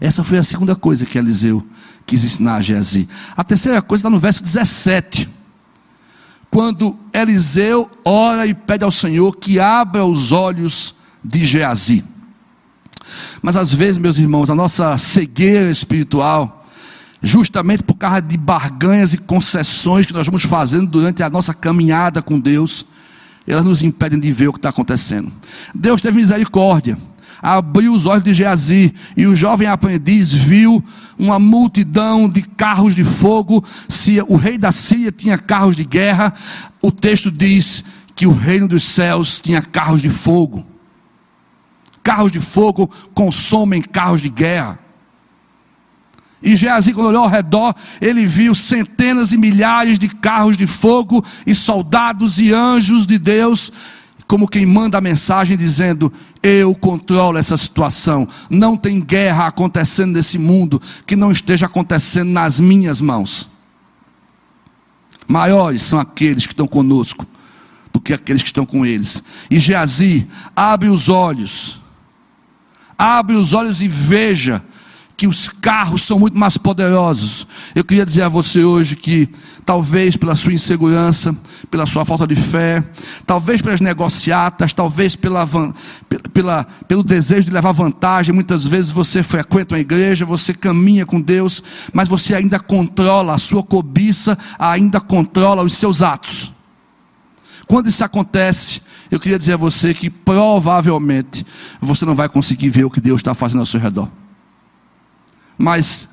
Essa 0.00 0.22
foi 0.22 0.38
a 0.38 0.44
segunda 0.44 0.76
coisa 0.76 1.04
que 1.04 1.18
Eliseu 1.18 1.66
quis 2.06 2.24
ensinar 2.24 2.56
a 2.56 2.60
Geazi. 2.60 3.08
A 3.36 3.44
terceira 3.44 3.82
coisa 3.82 4.00
está 4.00 4.10
no 4.10 4.18
verso 4.18 4.42
17 4.42 5.28
quando 6.50 6.96
Eliseu 7.12 7.90
ora 8.04 8.46
e 8.46 8.54
pede 8.54 8.84
ao 8.84 8.90
Senhor 8.90 9.36
que 9.36 9.60
abra 9.60 10.04
os 10.04 10.32
olhos 10.32 10.94
de 11.22 11.44
Geazi. 11.44 12.04
Mas 13.42 13.56
às 13.56 13.72
vezes, 13.72 13.98
meus 13.98 14.18
irmãos, 14.18 14.50
a 14.50 14.54
nossa 14.54 14.96
cegueira 14.98 15.70
espiritual, 15.70 16.66
justamente 17.22 17.82
por 17.82 17.94
causa 17.94 18.20
de 18.20 18.36
barganhas 18.36 19.12
e 19.12 19.18
concessões 19.18 20.06
que 20.06 20.12
nós 20.12 20.26
vamos 20.26 20.44
fazendo 20.44 20.86
durante 20.86 21.22
a 21.22 21.30
nossa 21.30 21.52
caminhada 21.52 22.22
com 22.22 22.38
Deus, 22.38 22.84
elas 23.46 23.64
nos 23.64 23.82
impedem 23.82 24.20
de 24.20 24.30
ver 24.32 24.48
o 24.48 24.52
que 24.52 24.58
está 24.58 24.68
acontecendo. 24.68 25.32
Deus 25.74 26.02
teve 26.02 26.16
misericórdia 26.16 26.98
abriu 27.42 27.92
os 27.92 28.06
olhos 28.06 28.24
de 28.24 28.34
Geazi, 28.34 28.94
e 29.16 29.26
o 29.26 29.36
jovem 29.36 29.68
aprendiz 29.68 30.32
viu 30.32 30.84
uma 31.18 31.38
multidão 31.38 32.28
de 32.28 32.42
carros 32.42 32.94
de 32.94 33.04
fogo. 33.04 33.64
Se 33.88 34.20
o 34.26 34.36
rei 34.36 34.58
da 34.58 34.72
Síria 34.72 35.12
tinha 35.12 35.38
carros 35.38 35.76
de 35.76 35.84
guerra, 35.84 36.34
o 36.82 36.90
texto 36.90 37.30
diz 37.30 37.84
que 38.14 38.26
o 38.26 38.32
reino 38.32 38.66
dos 38.66 38.82
céus 38.82 39.40
tinha 39.40 39.62
carros 39.62 40.02
de 40.02 40.10
fogo. 40.10 40.66
Carros 42.02 42.32
de 42.32 42.40
fogo 42.40 42.90
consomem 43.14 43.82
carros 43.82 44.20
de 44.20 44.28
guerra. 44.28 44.78
E 46.40 46.54
Geazi, 46.54 46.92
quando 46.92 47.08
olhou 47.08 47.24
ao 47.24 47.28
redor, 47.28 47.74
ele 48.00 48.24
viu 48.24 48.54
centenas 48.54 49.32
e 49.32 49.36
milhares 49.36 49.98
de 49.98 50.08
carros 50.08 50.56
de 50.56 50.66
fogo 50.66 51.24
e 51.44 51.54
soldados 51.54 52.38
e 52.38 52.52
anjos 52.52 53.06
de 53.06 53.18
Deus 53.18 53.72
como 54.28 54.46
quem 54.46 54.66
manda 54.66 54.98
a 54.98 55.00
mensagem 55.00 55.56
dizendo: 55.56 56.12
Eu 56.42 56.74
controlo 56.74 57.38
essa 57.38 57.56
situação. 57.56 58.28
Não 58.50 58.76
tem 58.76 59.00
guerra 59.00 59.46
acontecendo 59.46 60.12
nesse 60.12 60.38
mundo 60.38 60.80
que 61.06 61.16
não 61.16 61.32
esteja 61.32 61.64
acontecendo 61.64 62.30
nas 62.30 62.60
minhas 62.60 63.00
mãos. 63.00 63.48
Maiores 65.26 65.82
são 65.82 65.98
aqueles 65.98 66.46
que 66.46 66.52
estão 66.52 66.66
conosco 66.66 67.26
do 67.92 68.00
que 68.00 68.12
aqueles 68.12 68.42
que 68.42 68.48
estão 68.48 68.66
com 68.66 68.84
eles. 68.84 69.22
E 69.50 69.58
Geazi, 69.58 70.28
abre 70.54 70.88
os 70.90 71.08
olhos, 71.08 71.80
abre 72.98 73.34
os 73.34 73.54
olhos 73.54 73.80
e 73.80 73.88
veja 73.88 74.62
que 75.18 75.26
os 75.26 75.48
carros 75.48 76.02
são 76.02 76.16
muito 76.16 76.38
mais 76.38 76.56
poderosos. 76.56 77.44
Eu 77.74 77.82
queria 77.82 78.06
dizer 78.06 78.22
a 78.22 78.28
você 78.28 78.62
hoje 78.62 78.94
que, 78.94 79.28
talvez 79.66 80.16
pela 80.16 80.36
sua 80.36 80.52
insegurança, 80.52 81.36
pela 81.68 81.86
sua 81.86 82.04
falta 82.04 82.24
de 82.24 82.36
fé, 82.36 82.84
talvez 83.26 83.60
pelas 83.60 83.80
negociatas, 83.80 84.72
talvez 84.72 85.16
pela, 85.16 85.44
pela, 86.32 86.64
pelo 86.86 87.02
desejo 87.02 87.48
de 87.48 87.50
levar 87.50 87.72
vantagem, 87.72 88.32
muitas 88.32 88.62
vezes 88.62 88.92
você 88.92 89.24
frequenta 89.24 89.74
uma 89.74 89.80
igreja, 89.80 90.24
você 90.24 90.54
caminha 90.54 91.04
com 91.04 91.20
Deus, 91.20 91.64
mas 91.92 92.08
você 92.08 92.36
ainda 92.36 92.60
controla 92.60 93.34
a 93.34 93.38
sua 93.38 93.64
cobiça, 93.64 94.38
ainda 94.56 95.00
controla 95.00 95.64
os 95.64 95.74
seus 95.74 96.00
atos. 96.00 96.52
Quando 97.66 97.88
isso 97.88 98.04
acontece, 98.04 98.80
eu 99.10 99.18
queria 99.18 99.36
dizer 99.36 99.54
a 99.54 99.56
você 99.56 99.92
que 99.92 100.08
provavelmente 100.08 101.44
você 101.80 102.06
não 102.06 102.14
vai 102.14 102.28
conseguir 102.28 102.68
ver 102.68 102.84
o 102.84 102.90
que 102.90 103.00
Deus 103.00 103.18
está 103.18 103.34
fazendo 103.34 103.60
ao 103.60 103.66
seu 103.66 103.80
redor. 103.80 104.08
Mas 105.58 106.08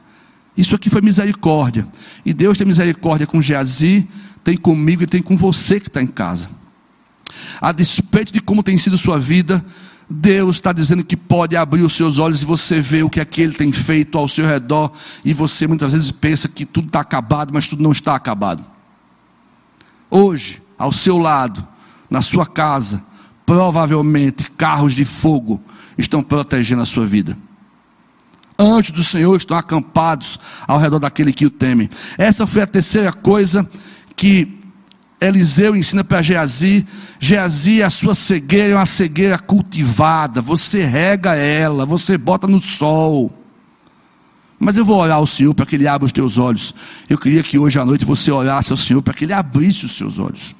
isso 0.57 0.75
aqui 0.75 0.89
foi 0.89 1.01
misericórdia. 1.01 1.87
E 2.25 2.33
Deus 2.33 2.57
tem 2.57 2.65
misericórdia 2.65 3.27
com 3.27 3.41
Geazi, 3.41 4.07
tem 4.43 4.57
comigo 4.57 5.03
e 5.03 5.07
tem 5.07 5.21
com 5.21 5.37
você 5.37 5.79
que 5.79 5.87
está 5.87 6.01
em 6.01 6.07
casa. 6.07 6.49
A 7.61 7.71
despeito 7.71 8.33
de 8.33 8.39
como 8.39 8.63
tem 8.63 8.77
sido 8.77 8.97
sua 8.97 9.19
vida, 9.19 9.63
Deus 10.09 10.57
está 10.57 10.71
dizendo 10.71 11.03
que 11.03 11.17
pode 11.17 11.55
abrir 11.55 11.81
os 11.81 11.95
seus 11.95 12.19
olhos 12.19 12.41
e 12.41 12.45
você 12.45 12.79
vê 12.79 13.03
o 13.03 13.09
que 13.09 13.19
aquele 13.19 13.53
tem 13.53 13.71
feito 13.71 14.17
ao 14.17 14.27
seu 14.27 14.45
redor, 14.45 14.91
e 15.23 15.33
você 15.33 15.65
muitas 15.67 15.93
vezes 15.93 16.11
pensa 16.11 16.47
que 16.47 16.65
tudo 16.65 16.87
está 16.87 16.99
acabado, 16.99 17.53
mas 17.53 17.67
tudo 17.67 17.83
não 17.83 17.91
está 17.91 18.15
acabado. 18.15 18.63
Hoje, 20.09 20.61
ao 20.77 20.91
seu 20.91 21.17
lado, 21.17 21.67
na 22.09 22.21
sua 22.21 22.45
casa, 22.45 23.03
provavelmente 23.45 24.51
carros 24.51 24.93
de 24.93 25.03
fogo 25.03 25.61
estão 25.97 26.21
protegendo 26.21 26.83
a 26.83 26.85
sua 26.85 27.05
vida. 27.07 27.35
Anjos 28.57 28.91
do 28.91 29.03
Senhor 29.03 29.35
estão 29.35 29.57
acampados 29.57 30.39
ao 30.67 30.79
redor 30.79 30.99
daquele 30.99 31.33
que 31.33 31.45
o 31.45 31.49
teme. 31.49 31.89
Essa 32.17 32.47
foi 32.47 32.61
a 32.61 32.67
terceira 32.67 33.11
coisa 33.11 33.69
que 34.15 34.59
Eliseu 35.19 35.75
ensina 35.75 36.03
para 36.03 36.21
Geazi. 36.21 36.85
Geazi, 37.19 37.83
a 37.83 37.89
sua 37.89 38.15
cegueira 38.15 38.73
é 38.73 38.75
uma 38.75 38.85
cegueira 38.85 39.37
cultivada. 39.37 40.41
Você 40.41 40.83
rega 40.83 41.35
ela, 41.35 41.85
você 41.85 42.17
bota 42.17 42.47
no 42.47 42.59
sol. 42.59 43.31
Mas 44.57 44.77
eu 44.77 44.85
vou 44.85 44.99
orar 44.99 45.17
ao 45.17 45.27
Senhor 45.27 45.53
para 45.53 45.65
que 45.65 45.75
Ele 45.75 45.87
abra 45.87 46.05
os 46.05 46.11
teus 46.13 46.37
olhos. 46.37 46.73
Eu 47.09 47.17
queria 47.17 47.43
que 47.43 47.59
hoje 47.59 47.79
à 47.79 47.85
noite 47.85 48.05
você 48.05 48.31
orasse 48.31 48.71
ao 48.71 48.77
Senhor 48.77 49.01
para 49.01 49.13
que 49.13 49.25
Ele 49.25 49.33
abrisse 49.33 49.85
os 49.85 49.97
seus 49.97 50.17
olhos. 50.17 50.55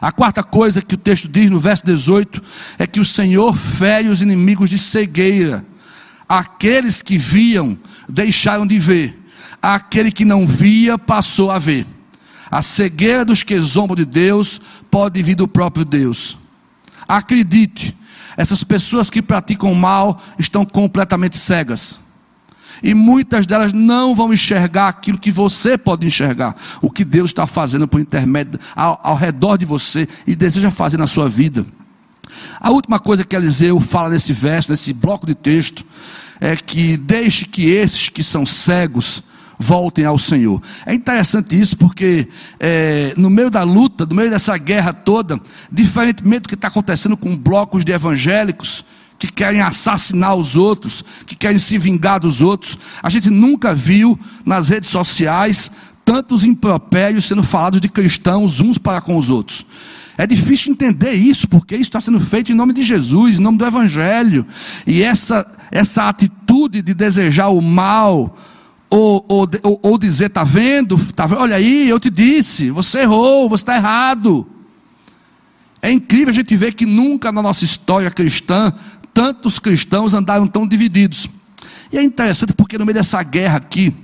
A 0.00 0.12
quarta 0.12 0.42
coisa 0.42 0.80
que 0.80 0.94
o 0.94 0.98
texto 0.98 1.28
diz 1.28 1.50
no 1.50 1.58
verso 1.58 1.84
18 1.84 2.42
é 2.78 2.86
que 2.86 3.00
o 3.00 3.04
Senhor 3.04 3.54
fere 3.54 4.08
os 4.08 4.22
inimigos 4.22 4.70
de 4.70 4.78
cegueira. 4.78 5.64
Aqueles 6.28 7.02
que 7.02 7.16
viam 7.16 7.78
deixaram 8.08 8.66
de 8.66 8.78
ver, 8.78 9.22
aquele 9.62 10.10
que 10.10 10.24
não 10.24 10.46
via 10.46 10.98
passou 10.98 11.50
a 11.50 11.58
ver. 11.58 11.86
A 12.50 12.62
cegueira 12.62 13.24
dos 13.24 13.42
que 13.42 13.58
zombam 13.58 13.96
de 13.96 14.04
Deus 14.04 14.60
pode 14.90 15.22
vir 15.22 15.34
do 15.34 15.48
próprio 15.48 15.84
Deus. 15.84 16.36
Acredite, 17.08 17.96
essas 18.36 18.62
pessoas 18.64 19.08
que 19.10 19.22
praticam 19.22 19.74
mal 19.74 20.20
estão 20.38 20.64
completamente 20.64 21.38
cegas. 21.38 22.00
E 22.82 22.92
muitas 22.92 23.46
delas 23.46 23.72
não 23.72 24.14
vão 24.14 24.32
enxergar 24.32 24.88
aquilo 24.88 25.18
que 25.18 25.32
você 25.32 25.78
pode 25.78 26.06
enxergar, 26.06 26.54
o 26.82 26.90
que 26.90 27.04
Deus 27.04 27.30
está 27.30 27.46
fazendo 27.46 27.88
por 27.88 28.00
intermédio 28.00 28.60
ao, 28.74 29.00
ao 29.02 29.16
redor 29.16 29.56
de 29.56 29.64
você 29.64 30.06
e 30.26 30.36
deseja 30.36 30.70
fazer 30.70 30.98
na 30.98 31.06
sua 31.06 31.28
vida. 31.28 31.64
A 32.60 32.70
última 32.70 32.98
coisa 32.98 33.24
que 33.24 33.36
Eliseu 33.36 33.80
fala 33.80 34.10
nesse 34.10 34.32
verso, 34.32 34.70
nesse 34.70 34.92
bloco 34.92 35.26
de 35.26 35.34
texto, 35.34 35.84
é 36.40 36.56
que 36.56 36.96
deixe 36.96 37.44
que 37.46 37.70
esses 37.70 38.08
que 38.08 38.22
são 38.22 38.44
cegos 38.44 39.22
voltem 39.58 40.04
ao 40.04 40.18
Senhor. 40.18 40.60
É 40.84 40.94
interessante 40.94 41.58
isso 41.58 41.76
porque 41.76 42.28
é, 42.60 43.14
no 43.16 43.30
meio 43.30 43.50
da 43.50 43.62
luta, 43.62 44.04
no 44.04 44.14
meio 44.14 44.30
dessa 44.30 44.56
guerra 44.56 44.92
toda, 44.92 45.40
diferentemente 45.70 46.42
do 46.42 46.48
que 46.48 46.54
está 46.54 46.68
acontecendo 46.68 47.16
com 47.16 47.36
blocos 47.36 47.84
de 47.84 47.92
evangélicos 47.92 48.84
que 49.18 49.32
querem 49.32 49.62
assassinar 49.62 50.34
os 50.34 50.56
outros, 50.56 51.02
que 51.26 51.34
querem 51.34 51.58
se 51.58 51.78
vingar 51.78 52.20
dos 52.20 52.42
outros, 52.42 52.78
a 53.02 53.08
gente 53.08 53.30
nunca 53.30 53.74
viu 53.74 54.18
nas 54.44 54.68
redes 54.68 54.90
sociais 54.90 55.70
tantos 56.04 56.44
impropérios 56.44 57.24
sendo 57.24 57.42
falados 57.42 57.80
de 57.80 57.88
cristãos 57.88 58.60
uns 58.60 58.76
para 58.76 59.00
com 59.00 59.16
os 59.16 59.30
outros. 59.30 59.64
É 60.18 60.26
difícil 60.26 60.72
entender 60.72 61.12
isso, 61.12 61.46
porque 61.46 61.74
isso 61.74 61.84
está 61.84 62.00
sendo 62.00 62.18
feito 62.18 62.50
em 62.50 62.54
nome 62.54 62.72
de 62.72 62.82
Jesus, 62.82 63.38
em 63.38 63.42
nome 63.42 63.58
do 63.58 63.66
Evangelho. 63.66 64.46
E 64.86 65.02
essa, 65.02 65.46
essa 65.70 66.08
atitude 66.08 66.80
de 66.80 66.94
desejar 66.94 67.48
o 67.48 67.60
mal, 67.60 68.36
ou, 68.88 69.24
ou, 69.28 69.48
ou, 69.82 69.98
dizer, 69.98 70.26
está 70.26 70.42
vendo, 70.42 70.96
tá, 71.12 71.28
olha 71.36 71.56
aí, 71.56 71.88
eu 71.88 72.00
te 72.00 72.08
disse, 72.08 72.70
você 72.70 73.00
errou, 73.00 73.48
você 73.48 73.62
está 73.62 73.76
errado. 73.76 74.46
É 75.82 75.92
incrível 75.92 76.30
a 76.30 76.34
gente 76.34 76.56
ver 76.56 76.72
que 76.72 76.86
nunca 76.86 77.30
na 77.30 77.42
nossa 77.42 77.64
história 77.64 78.10
cristã, 78.10 78.72
tantos 79.12 79.58
cristãos 79.58 80.14
andaram 80.14 80.46
tão 80.46 80.66
divididos. 80.66 81.28
E 81.92 81.98
é 81.98 82.02
interessante 82.02 82.54
porque 82.54 82.78
no 82.78 82.86
meio 82.86 82.94
dessa 82.94 83.22
guerra 83.22 83.58
aqui, 83.58 83.94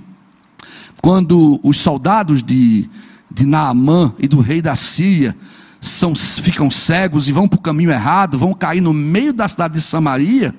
quando 1.01 1.59
os 1.63 1.77
soldados 1.77 2.43
de, 2.43 2.89
de 3.29 3.45
Naamã 3.45 4.13
e 4.19 4.27
do 4.27 4.39
rei 4.39 4.61
da 4.61 4.75
Síria, 4.75 5.35
são, 5.83 6.15
ficam 6.15 6.71
cegos 6.71 7.27
e 7.27 7.33
vão 7.33 7.45
para 7.45 7.57
o 7.57 7.61
caminho 7.61 7.91
errado, 7.91 8.39
vão 8.39 8.53
cair 8.53 8.79
no 8.79 8.93
meio 8.93 9.33
da 9.33 9.45
cidade 9.49 9.73
de 9.73 9.81
Samaria, 9.81 10.55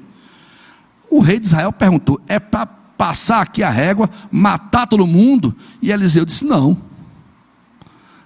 o 1.11 1.21
rei 1.21 1.41
de 1.41 1.47
Israel 1.47 1.73
perguntou: 1.73 2.21
é 2.29 2.39
para 2.39 2.67
passar 2.67 3.41
aqui 3.41 3.63
a 3.63 3.71
régua, 3.71 4.11
matar 4.31 4.87
todo 4.87 5.07
mundo? 5.07 5.57
E 5.81 5.91
Eliseu 5.91 6.27
disse: 6.27 6.45
não. 6.45 6.77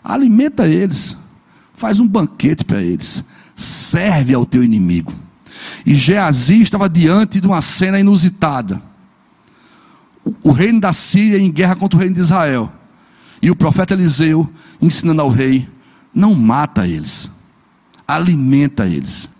Alimenta 0.02 0.66
eles, 0.66 1.16
faz 1.72 2.00
um 2.00 2.08
banquete 2.08 2.64
para 2.64 2.82
eles, 2.82 3.24
serve 3.54 4.34
ao 4.34 4.44
teu 4.44 4.64
inimigo. 4.64 5.12
E 5.86 5.94
Geazi 5.94 6.62
estava 6.62 6.88
diante 6.88 7.40
de 7.40 7.46
uma 7.46 7.62
cena 7.62 8.00
inusitada. 8.00 8.82
O 10.42 10.50
reino 10.50 10.80
da 10.80 10.92
Síria 10.92 11.38
em 11.38 11.50
guerra 11.50 11.76
contra 11.76 11.96
o 11.96 12.00
reino 12.00 12.16
de 12.16 12.22
Israel. 12.22 12.72
E 13.40 13.50
o 13.50 13.56
profeta 13.56 13.94
Eliseu 13.94 14.48
ensinando 14.80 15.22
ao 15.22 15.28
rei 15.28 15.68
não 16.18 16.34
mata 16.34 16.84
eles, 16.84 17.30
alimenta 18.06 18.86
eles. 18.86 19.30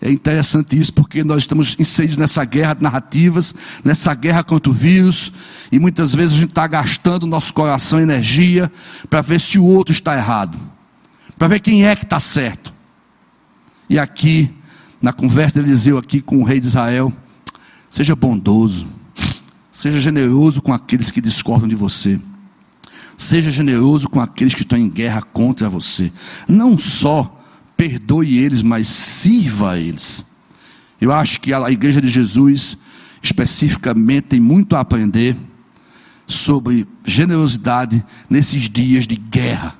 É 0.00 0.08
interessante 0.08 0.78
isso 0.78 0.94
porque 0.94 1.24
nós 1.24 1.38
estamos 1.38 1.76
inseridos 1.80 2.16
nessa 2.16 2.44
guerra 2.44 2.74
de 2.74 2.82
narrativas, 2.84 3.52
nessa 3.84 4.14
guerra 4.14 4.44
contra 4.44 4.70
o 4.70 4.74
vírus, 4.74 5.32
e 5.72 5.80
muitas 5.80 6.14
vezes 6.14 6.36
a 6.36 6.40
gente 6.40 6.50
está 6.50 6.64
gastando 6.68 7.26
nosso 7.26 7.52
coração 7.52 7.98
energia 7.98 8.70
para 9.10 9.20
ver 9.20 9.40
se 9.40 9.58
o 9.58 9.64
outro 9.64 9.92
está 9.92 10.16
errado, 10.16 10.56
para 11.36 11.48
ver 11.48 11.58
quem 11.60 11.84
é 11.84 11.96
que 11.96 12.04
está 12.04 12.20
certo. 12.20 12.72
E 13.88 13.98
aqui, 13.98 14.48
na 15.02 15.12
conversa 15.12 15.60
de 15.60 15.68
Eliseu 15.68 15.98
aqui 15.98 16.20
com 16.20 16.40
o 16.40 16.44
rei 16.44 16.60
de 16.60 16.68
Israel, 16.68 17.12
seja 17.90 18.14
bondoso, 18.14 18.86
seja 19.72 19.98
generoso 19.98 20.62
com 20.62 20.72
aqueles 20.72 21.10
que 21.10 21.20
discordam 21.20 21.68
de 21.68 21.74
você. 21.74 22.20
Seja 23.20 23.50
generoso 23.50 24.08
com 24.08 24.18
aqueles 24.18 24.54
que 24.54 24.62
estão 24.62 24.78
em 24.78 24.88
guerra 24.88 25.20
contra 25.20 25.68
você. 25.68 26.10
Não 26.48 26.78
só 26.78 27.38
perdoe 27.76 28.38
eles, 28.38 28.62
mas 28.62 28.88
sirva 28.88 29.72
a 29.72 29.78
eles. 29.78 30.24
Eu 30.98 31.12
acho 31.12 31.38
que 31.38 31.52
a 31.52 31.70
igreja 31.70 32.00
de 32.00 32.08
Jesus, 32.08 32.78
especificamente, 33.22 34.28
tem 34.28 34.40
muito 34.40 34.74
a 34.74 34.80
aprender 34.80 35.36
sobre 36.26 36.88
generosidade 37.04 38.02
nesses 38.30 38.70
dias 38.70 39.06
de 39.06 39.16
guerra. 39.16 39.76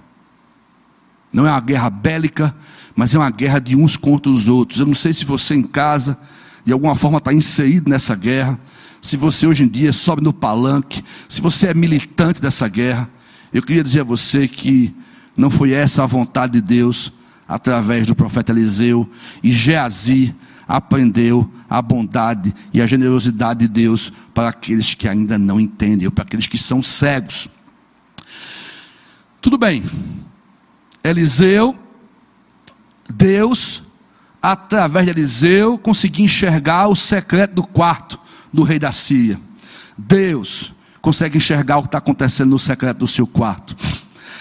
Não 1.32 1.46
é 1.46 1.50
uma 1.50 1.60
guerra 1.60 1.88
bélica, 1.88 2.54
mas 2.94 3.14
é 3.14 3.18
uma 3.18 3.30
guerra 3.30 3.58
de 3.58 3.74
uns 3.74 3.96
contra 3.96 4.30
os 4.30 4.48
outros. 4.48 4.80
Eu 4.80 4.86
não 4.86 4.92
sei 4.92 5.14
se 5.14 5.24
você 5.24 5.54
em 5.54 5.62
casa, 5.62 6.18
de 6.62 6.74
alguma 6.74 6.94
forma, 6.94 7.16
está 7.16 7.32
inserido 7.32 7.88
nessa 7.88 8.14
guerra. 8.14 8.60
Se 9.00 9.16
você 9.16 9.46
hoje 9.46 9.62
em 9.62 9.68
dia 9.68 9.94
sobe 9.94 10.20
no 10.20 10.30
palanque, 10.30 11.02
se 11.26 11.40
você 11.40 11.68
é 11.68 11.74
militante 11.74 12.38
dessa 12.38 12.68
guerra. 12.68 13.08
Eu 13.52 13.62
queria 13.62 13.82
dizer 13.82 14.00
a 14.00 14.04
você 14.04 14.46
que 14.46 14.94
não 15.36 15.50
foi 15.50 15.72
essa 15.72 16.02
a 16.02 16.06
vontade 16.06 16.54
de 16.54 16.60
Deus 16.60 17.12
através 17.48 18.06
do 18.06 18.14
profeta 18.14 18.52
Eliseu 18.52 19.10
e 19.42 19.50
Geazi 19.50 20.34
aprendeu 20.68 21.50
a 21.68 21.82
bondade 21.82 22.54
e 22.72 22.80
a 22.80 22.86
generosidade 22.86 23.60
de 23.60 23.68
Deus 23.68 24.12
para 24.32 24.50
aqueles 24.50 24.94
que 24.94 25.08
ainda 25.08 25.36
não 25.36 25.58
entendem, 25.58 26.06
ou 26.06 26.12
para 26.12 26.22
aqueles 26.22 26.46
que 26.46 26.58
são 26.58 26.80
cegos. 26.80 27.48
Tudo 29.40 29.58
bem. 29.58 29.82
Eliseu 31.02 31.76
Deus, 33.12 33.82
através 34.40 35.06
de 35.06 35.10
Eliseu, 35.10 35.76
conseguia 35.76 36.24
enxergar 36.24 36.88
o 36.88 36.94
secreto 36.94 37.54
do 37.54 37.64
quarto 37.64 38.20
do 38.52 38.62
rei 38.62 38.78
da 38.78 38.92
Síria. 38.92 39.40
Deus 39.98 40.72
consegue 41.00 41.36
enxergar 41.38 41.78
o 41.78 41.82
que 41.82 41.88
está 41.88 41.98
acontecendo 41.98 42.50
no 42.50 42.58
secreto 42.58 42.98
do 42.98 43.06
seu 43.06 43.26
quarto. 43.26 43.76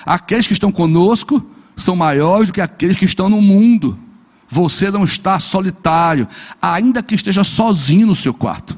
Aqueles 0.05 0.47
que 0.47 0.53
estão 0.53 0.71
conosco 0.71 1.45
são 1.75 1.95
maiores 1.95 2.49
do 2.49 2.53
que 2.53 2.61
aqueles 2.61 2.97
que 2.97 3.05
estão 3.05 3.29
no 3.29 3.41
mundo. 3.41 3.97
Você 4.47 4.89
não 4.89 5.03
está 5.03 5.39
solitário, 5.39 6.27
ainda 6.61 7.03
que 7.03 7.15
esteja 7.15 7.43
sozinho 7.43 8.07
no 8.07 8.15
seu 8.15 8.33
quarto. 8.33 8.77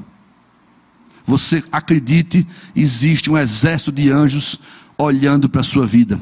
Você 1.24 1.62
acredite, 1.72 2.46
existe 2.74 3.30
um 3.30 3.38
exército 3.38 3.92
de 3.92 4.10
anjos 4.10 4.60
olhando 4.98 5.48
para 5.48 5.60
a 5.60 5.64
sua 5.64 5.86
vida. 5.86 6.20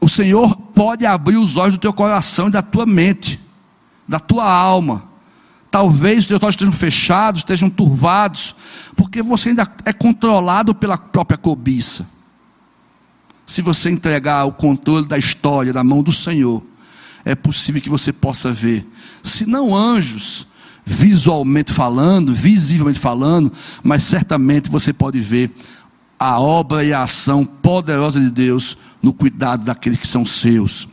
O 0.00 0.08
Senhor 0.08 0.56
pode 0.56 1.06
abrir 1.06 1.36
os 1.36 1.56
olhos 1.56 1.74
do 1.74 1.80
teu 1.80 1.92
coração 1.92 2.48
e 2.48 2.50
da 2.50 2.60
tua 2.60 2.84
mente, 2.84 3.40
da 4.06 4.18
tua 4.18 4.52
alma. 4.52 5.11
Talvez 5.72 6.18
os 6.18 6.26
teus 6.26 6.42
olhos 6.42 6.52
estejam 6.52 6.72
fechados, 6.74 7.40
estejam 7.40 7.70
turvados, 7.70 8.54
porque 8.94 9.22
você 9.22 9.48
ainda 9.48 9.66
é 9.86 9.92
controlado 9.94 10.74
pela 10.74 10.98
própria 10.98 11.38
cobiça. 11.38 12.06
Se 13.46 13.62
você 13.62 13.88
entregar 13.88 14.44
o 14.44 14.52
controle 14.52 15.06
da 15.06 15.16
história 15.16 15.72
na 15.72 15.82
mão 15.82 16.02
do 16.02 16.12
Senhor, 16.12 16.62
é 17.24 17.34
possível 17.34 17.80
que 17.80 17.88
você 17.88 18.12
possa 18.12 18.52
ver, 18.52 18.86
se 19.22 19.46
não 19.46 19.74
anjos, 19.74 20.46
visualmente 20.84 21.72
falando, 21.72 22.34
visivelmente 22.34 22.98
falando, 22.98 23.50
mas 23.82 24.02
certamente 24.02 24.70
você 24.70 24.92
pode 24.92 25.20
ver 25.20 25.56
a 26.18 26.38
obra 26.38 26.84
e 26.84 26.92
a 26.92 27.04
ação 27.04 27.46
poderosa 27.46 28.20
de 28.20 28.28
Deus 28.28 28.76
no 29.02 29.14
cuidado 29.14 29.64
daqueles 29.64 29.98
que 29.98 30.06
são 30.06 30.26
seus. 30.26 30.86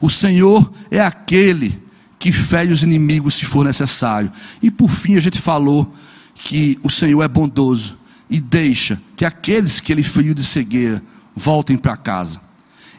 O 0.00 0.08
Senhor 0.08 0.72
é 0.90 0.98
aquele 0.98 1.84
que 2.26 2.32
fere 2.32 2.72
os 2.72 2.82
inimigos 2.82 3.34
se 3.34 3.44
for 3.44 3.64
necessário. 3.64 4.32
E 4.60 4.68
por 4.68 4.90
fim 4.90 5.14
a 5.14 5.20
gente 5.20 5.40
falou 5.40 5.94
que 6.34 6.76
o 6.82 6.90
Senhor 6.90 7.22
é 7.22 7.28
bondoso 7.28 7.96
e 8.28 8.40
deixa 8.40 9.00
que 9.14 9.24
aqueles 9.24 9.78
que 9.78 9.92
ele 9.92 10.02
feriu 10.02 10.34
de 10.34 10.42
cegueira 10.42 11.00
voltem 11.36 11.76
para 11.76 11.96
casa. 11.96 12.40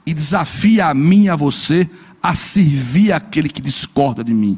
E 0.05 0.13
desafia 0.13 0.87
a 0.87 0.93
mim 0.93 1.23
e 1.23 1.29
a 1.29 1.35
você 1.35 1.89
a 2.23 2.33
servir 2.35 3.11
aquele 3.11 3.49
que 3.49 3.61
discorda 3.61 4.23
de 4.23 4.33
mim. 4.33 4.57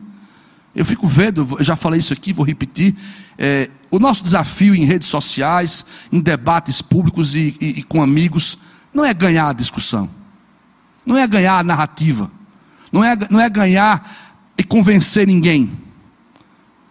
Eu 0.75 0.85
fico 0.85 1.07
vendo, 1.07 1.47
eu 1.57 1.63
já 1.63 1.75
falei 1.75 1.99
isso 1.99 2.13
aqui, 2.13 2.31
vou 2.31 2.45
repetir. 2.45 2.95
É, 3.39 3.71
o 3.89 3.97
nosso 3.97 4.23
desafio 4.23 4.75
em 4.75 4.85
redes 4.85 5.07
sociais, 5.07 5.83
em 6.11 6.19
debates 6.19 6.79
públicos 6.79 7.33
e, 7.33 7.57
e, 7.59 7.79
e 7.79 7.83
com 7.83 8.03
amigos, 8.03 8.59
não 8.93 9.03
é 9.03 9.15
ganhar 9.15 9.49
a 9.49 9.53
discussão, 9.53 10.07
não 11.07 11.17
é 11.17 11.25
ganhar 11.25 11.57
a 11.57 11.63
narrativa, 11.63 12.29
não 12.91 13.03
é, 13.03 13.17
não 13.31 13.39
é 13.39 13.49
ganhar 13.49 14.28
e 14.59 14.63
convencer 14.63 15.25
ninguém. 15.25 15.71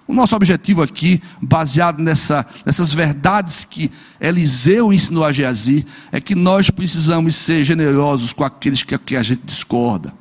O 0.07 0.15
nosso 0.15 0.35
objetivo 0.35 0.81
aqui, 0.83 1.21
baseado 1.41 2.03
nessa, 2.03 2.47
nessas 2.65 2.95
verdades 2.95 3.67
que 3.67 3.91
Eliseu 4.19 4.91
ensinou 4.91 5.23
a 5.23 5.31
Geazi, 5.31 5.85
é 6.11 6.19
que 6.19 6.35
nós 6.35 6.71
precisamos 6.71 7.37
ser 7.37 7.63
generosos 7.65 8.33
com 8.33 8.43
aqueles 8.43 8.83
que, 8.83 8.97
que 8.97 9.15
a 9.15 9.23
gente 9.23 9.43
discorda. 9.45 10.15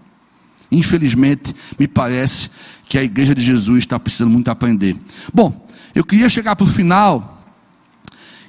Infelizmente, 0.70 1.56
me 1.80 1.88
parece 1.88 2.50
que 2.90 2.98
a 2.98 3.04
igreja 3.04 3.34
de 3.34 3.42
Jesus 3.42 3.80
está 3.80 3.98
precisando 3.98 4.32
muito 4.32 4.52
aprender. 4.52 4.98
Bom, 5.34 5.66
eu 5.96 6.04
queria 6.04 6.28
chegar 6.28 6.54
para 6.54 6.66
o 6.66 6.70
final 6.70 7.46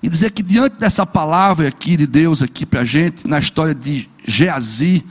e 0.02 0.08
dizer 0.08 0.32
que 0.32 0.42
diante 0.42 0.76
dessa 0.76 1.06
palavra 1.06 1.68
aqui 1.68 1.96
de 1.96 2.06
Deus 2.06 2.42
aqui 2.42 2.66
para 2.66 2.80
a 2.80 2.84
gente, 2.84 3.28
na 3.28 3.38
história 3.38 3.76
de 3.76 4.10
Geazi, 4.26 5.04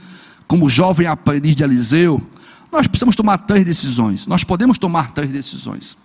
como 0.46 0.68
jovem 0.68 1.06
aprendiz 1.06 1.56
de 1.56 1.64
Eliseu, 1.64 2.22
nós 2.70 2.86
precisamos 2.86 3.16
tomar 3.16 3.38
três 3.38 3.64
decisões. 3.64 4.26
Nós 4.26 4.44
podemos 4.44 4.78
tomar 4.78 5.10
três 5.10 5.30
decisões. 5.32 5.96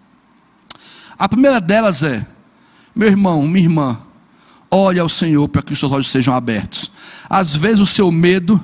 A 1.17 1.27
primeira 1.27 1.59
delas 1.59 2.03
é, 2.03 2.25
meu 2.95 3.07
irmão, 3.07 3.43
minha 3.43 3.65
irmã, 3.65 3.97
olhe 4.69 4.99
ao 4.99 5.09
Senhor 5.09 5.47
para 5.47 5.61
que 5.61 5.73
os 5.73 5.79
seus 5.79 5.91
olhos 5.91 6.09
sejam 6.09 6.33
abertos. 6.33 6.91
Às 7.29 7.55
vezes 7.55 7.79
o 7.79 7.85
seu 7.85 8.11
medo 8.11 8.61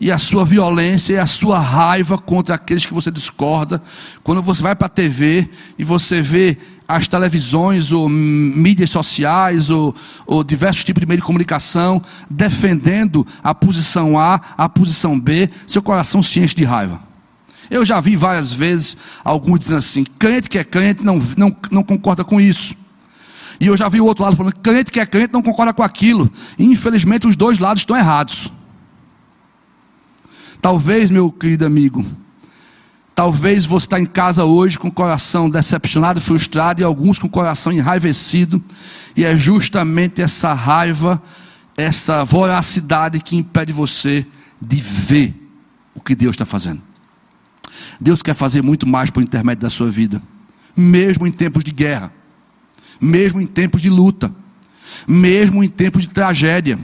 e 0.00 0.10
a 0.10 0.18
sua 0.18 0.44
violência 0.44 1.14
e 1.14 1.18
a 1.18 1.26
sua 1.26 1.58
raiva 1.58 2.16
contra 2.16 2.54
aqueles 2.54 2.86
que 2.86 2.94
você 2.94 3.10
discorda. 3.10 3.82
Quando 4.22 4.42
você 4.42 4.62
vai 4.62 4.74
para 4.74 4.86
a 4.86 4.90
TV 4.90 5.48
e 5.78 5.84
você 5.84 6.22
vê 6.22 6.56
as 6.88 7.06
televisões 7.06 7.92
ou 7.92 8.08
mídias 8.08 8.90
sociais 8.90 9.70
ou, 9.70 9.94
ou, 10.26 10.42
diversos 10.42 10.84
tipos 10.84 11.00
de 11.00 11.06
meio 11.06 11.20
de 11.20 11.26
comunicação 11.26 12.02
defendendo 12.28 13.26
a 13.44 13.54
posição 13.54 14.18
A, 14.18 14.40
a 14.56 14.68
posição 14.68 15.20
B, 15.20 15.50
seu 15.66 15.82
coração 15.82 16.22
se 16.22 16.40
enche 16.40 16.54
de 16.54 16.64
raiva. 16.64 17.09
Eu 17.70 17.84
já 17.84 18.00
vi 18.00 18.16
várias 18.16 18.52
vezes 18.52 18.96
alguns 19.24 19.60
dizendo 19.60 19.78
assim: 19.78 20.04
crente 20.18 20.50
que 20.50 20.58
é 20.58 20.64
crente 20.64 21.04
não, 21.04 21.22
não, 21.36 21.56
não 21.70 21.82
concorda 21.82 22.24
com 22.24 22.40
isso. 22.40 22.74
E 23.60 23.66
eu 23.66 23.76
já 23.76 23.88
vi 23.88 24.00
o 24.00 24.06
outro 24.06 24.24
lado 24.24 24.36
falando: 24.36 24.56
crente 24.56 24.90
que 24.90 24.98
é 24.98 25.06
crente 25.06 25.32
não 25.32 25.42
concorda 25.42 25.72
com 25.72 25.82
aquilo. 25.82 26.30
E 26.58 26.64
infelizmente 26.64 27.28
os 27.28 27.36
dois 27.36 27.58
lados 27.58 27.82
estão 27.82 27.96
errados. 27.96 28.50
Talvez, 30.60 31.10
meu 31.10 31.30
querido 31.30 31.64
amigo, 31.64 32.04
talvez 33.14 33.64
você 33.64 33.86
está 33.86 34.00
em 34.00 34.04
casa 34.04 34.44
hoje 34.44 34.78
com 34.78 34.88
o 34.88 34.92
coração 34.92 35.48
decepcionado, 35.48 36.20
frustrado 36.20 36.80
e 36.80 36.84
alguns 36.84 37.18
com 37.18 37.28
o 37.28 37.30
coração 37.30 37.72
enraivecido, 37.72 38.62
e 39.16 39.24
é 39.24 39.38
justamente 39.38 40.20
essa 40.20 40.52
raiva, 40.52 41.22
essa 41.76 42.24
voracidade 42.24 43.20
que 43.20 43.36
impede 43.36 43.72
você 43.72 44.26
de 44.60 44.76
ver 44.76 45.34
o 45.94 46.00
que 46.00 46.14
Deus 46.14 46.32
está 46.32 46.44
fazendo. 46.44 46.89
Deus 48.00 48.22
quer 48.22 48.34
fazer 48.34 48.62
muito 48.62 48.88
mais 48.88 49.10
por 49.10 49.22
intermédio 49.22 49.62
da 49.62 49.70
sua 49.70 49.90
vida, 49.90 50.22
mesmo 50.74 51.26
em 51.26 51.32
tempos 51.32 51.62
de 51.62 51.70
guerra, 51.70 52.12
mesmo 53.00 53.40
em 53.40 53.46
tempos 53.46 53.82
de 53.82 53.90
luta, 53.90 54.34
mesmo 55.06 55.62
em 55.62 55.68
tempos 55.68 56.02
de 56.02 56.08
tragédia. 56.08 56.78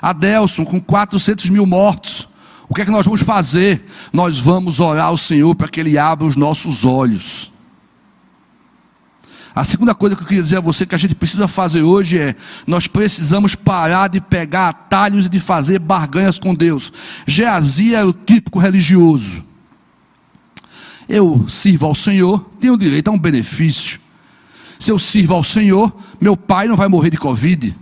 Adelson, 0.00 0.64
com 0.64 0.80
400 0.80 1.50
mil 1.50 1.66
mortos, 1.66 2.28
o 2.68 2.74
que 2.74 2.82
é 2.82 2.84
que 2.84 2.90
nós 2.90 3.04
vamos 3.04 3.22
fazer? 3.22 3.84
Nós 4.12 4.38
vamos 4.38 4.80
orar 4.80 5.06
ao 5.06 5.16
Senhor 5.16 5.54
para 5.54 5.68
que 5.68 5.80
Ele 5.80 5.98
abra 5.98 6.26
os 6.26 6.36
nossos 6.36 6.84
olhos. 6.84 7.52
A 9.54 9.64
segunda 9.64 9.94
coisa 9.94 10.16
que 10.16 10.22
eu 10.22 10.26
queria 10.26 10.42
dizer 10.42 10.56
a 10.56 10.60
você 10.60 10.86
que 10.86 10.94
a 10.94 10.98
gente 10.98 11.14
precisa 11.14 11.46
fazer 11.46 11.82
hoje 11.82 12.18
é: 12.18 12.34
nós 12.66 12.86
precisamos 12.86 13.54
parar 13.54 14.08
de 14.08 14.20
pegar 14.20 14.70
atalhos 14.70 15.26
e 15.26 15.28
de 15.28 15.38
fazer 15.38 15.78
barganhas 15.78 16.38
com 16.38 16.54
Deus. 16.54 16.90
Geazi 17.26 17.94
é 17.94 18.02
o 18.02 18.12
típico 18.12 18.58
religioso. 18.58 19.44
Eu 21.12 21.44
sirvo 21.46 21.84
ao 21.84 21.94
Senhor, 21.94 22.40
tenho 22.58 22.74
direito 22.74 23.08
a 23.08 23.10
um 23.10 23.18
benefício. 23.18 24.00
Se 24.78 24.90
eu 24.90 24.98
sirvo 24.98 25.34
ao 25.34 25.44
Senhor, 25.44 25.94
meu 26.18 26.34
pai 26.34 26.66
não 26.66 26.74
vai 26.74 26.88
morrer 26.88 27.10
de 27.10 27.18
Covid. 27.18 27.76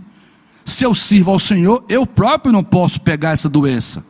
Se 0.65 0.83
eu 0.83 0.93
sirvo 0.93 1.31
ao 1.31 1.39
Senhor, 1.39 1.81
eu 1.87 2.05
próprio 2.05 2.51
não 2.51 2.61
posso 2.61 2.99
pegar 2.99 3.29
essa 3.29 3.47
doença. 3.47 4.05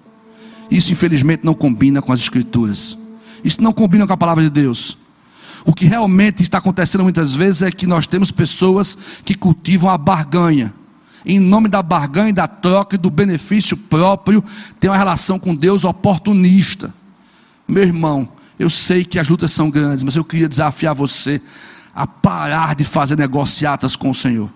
Isso, 0.72 0.92
infelizmente, 0.92 1.46
não 1.46 1.54
combina 1.54 2.02
com 2.02 2.12
as 2.12 2.20
Escrituras. 2.20 2.98
Isso 3.44 3.62
não 3.62 3.72
combina 3.72 4.08
com 4.08 4.14
a 4.14 4.18
palavra 4.18 4.44
de 4.44 4.50
Deus. 4.50 4.98
O 5.64 5.72
que 5.72 5.86
realmente 5.86 6.42
está 6.42 6.58
acontecendo 6.58 7.04
muitas 7.04 7.36
vezes 7.36 7.62
é 7.62 7.72
que 7.72 7.86
nós 7.86 8.08
temos 8.08 8.32
pessoas 8.32 8.98
que 9.24 9.36
cultivam 9.36 9.92
a 9.92 10.00
barganha. 10.00 10.74
Em 11.24 11.40
nome 11.40 11.70
da 11.70 11.84
barganha 11.84 12.34
da 12.34 12.48
troca 12.48 12.96
e 12.96 12.98
do 12.98 13.12
benefício 13.12 13.78
próprio, 13.78 14.44
tem 14.80 14.90
uma 14.90 14.98
relação 14.98 15.38
com 15.38 15.54
Deus 15.54 15.86
oportunista. 15.86 16.92
Meu 17.68 17.84
irmão, 17.84 18.28
eu 18.62 18.70
sei 18.70 19.04
que 19.04 19.20
as 19.20 19.28
lutas 19.28 19.52
são 19.52 19.70
grandes, 19.70 20.04
mas 20.04 20.16
eu 20.16 20.24
queria 20.24 20.48
desafiar 20.48 20.96
você 20.96 21.42
a 21.94 22.08
parar 22.08 22.76
de 22.76 22.84
fazer 22.86 23.18
negociatas 23.18 23.96
com 23.96 24.10
o 24.10 24.16
Senhor, 24.16 24.50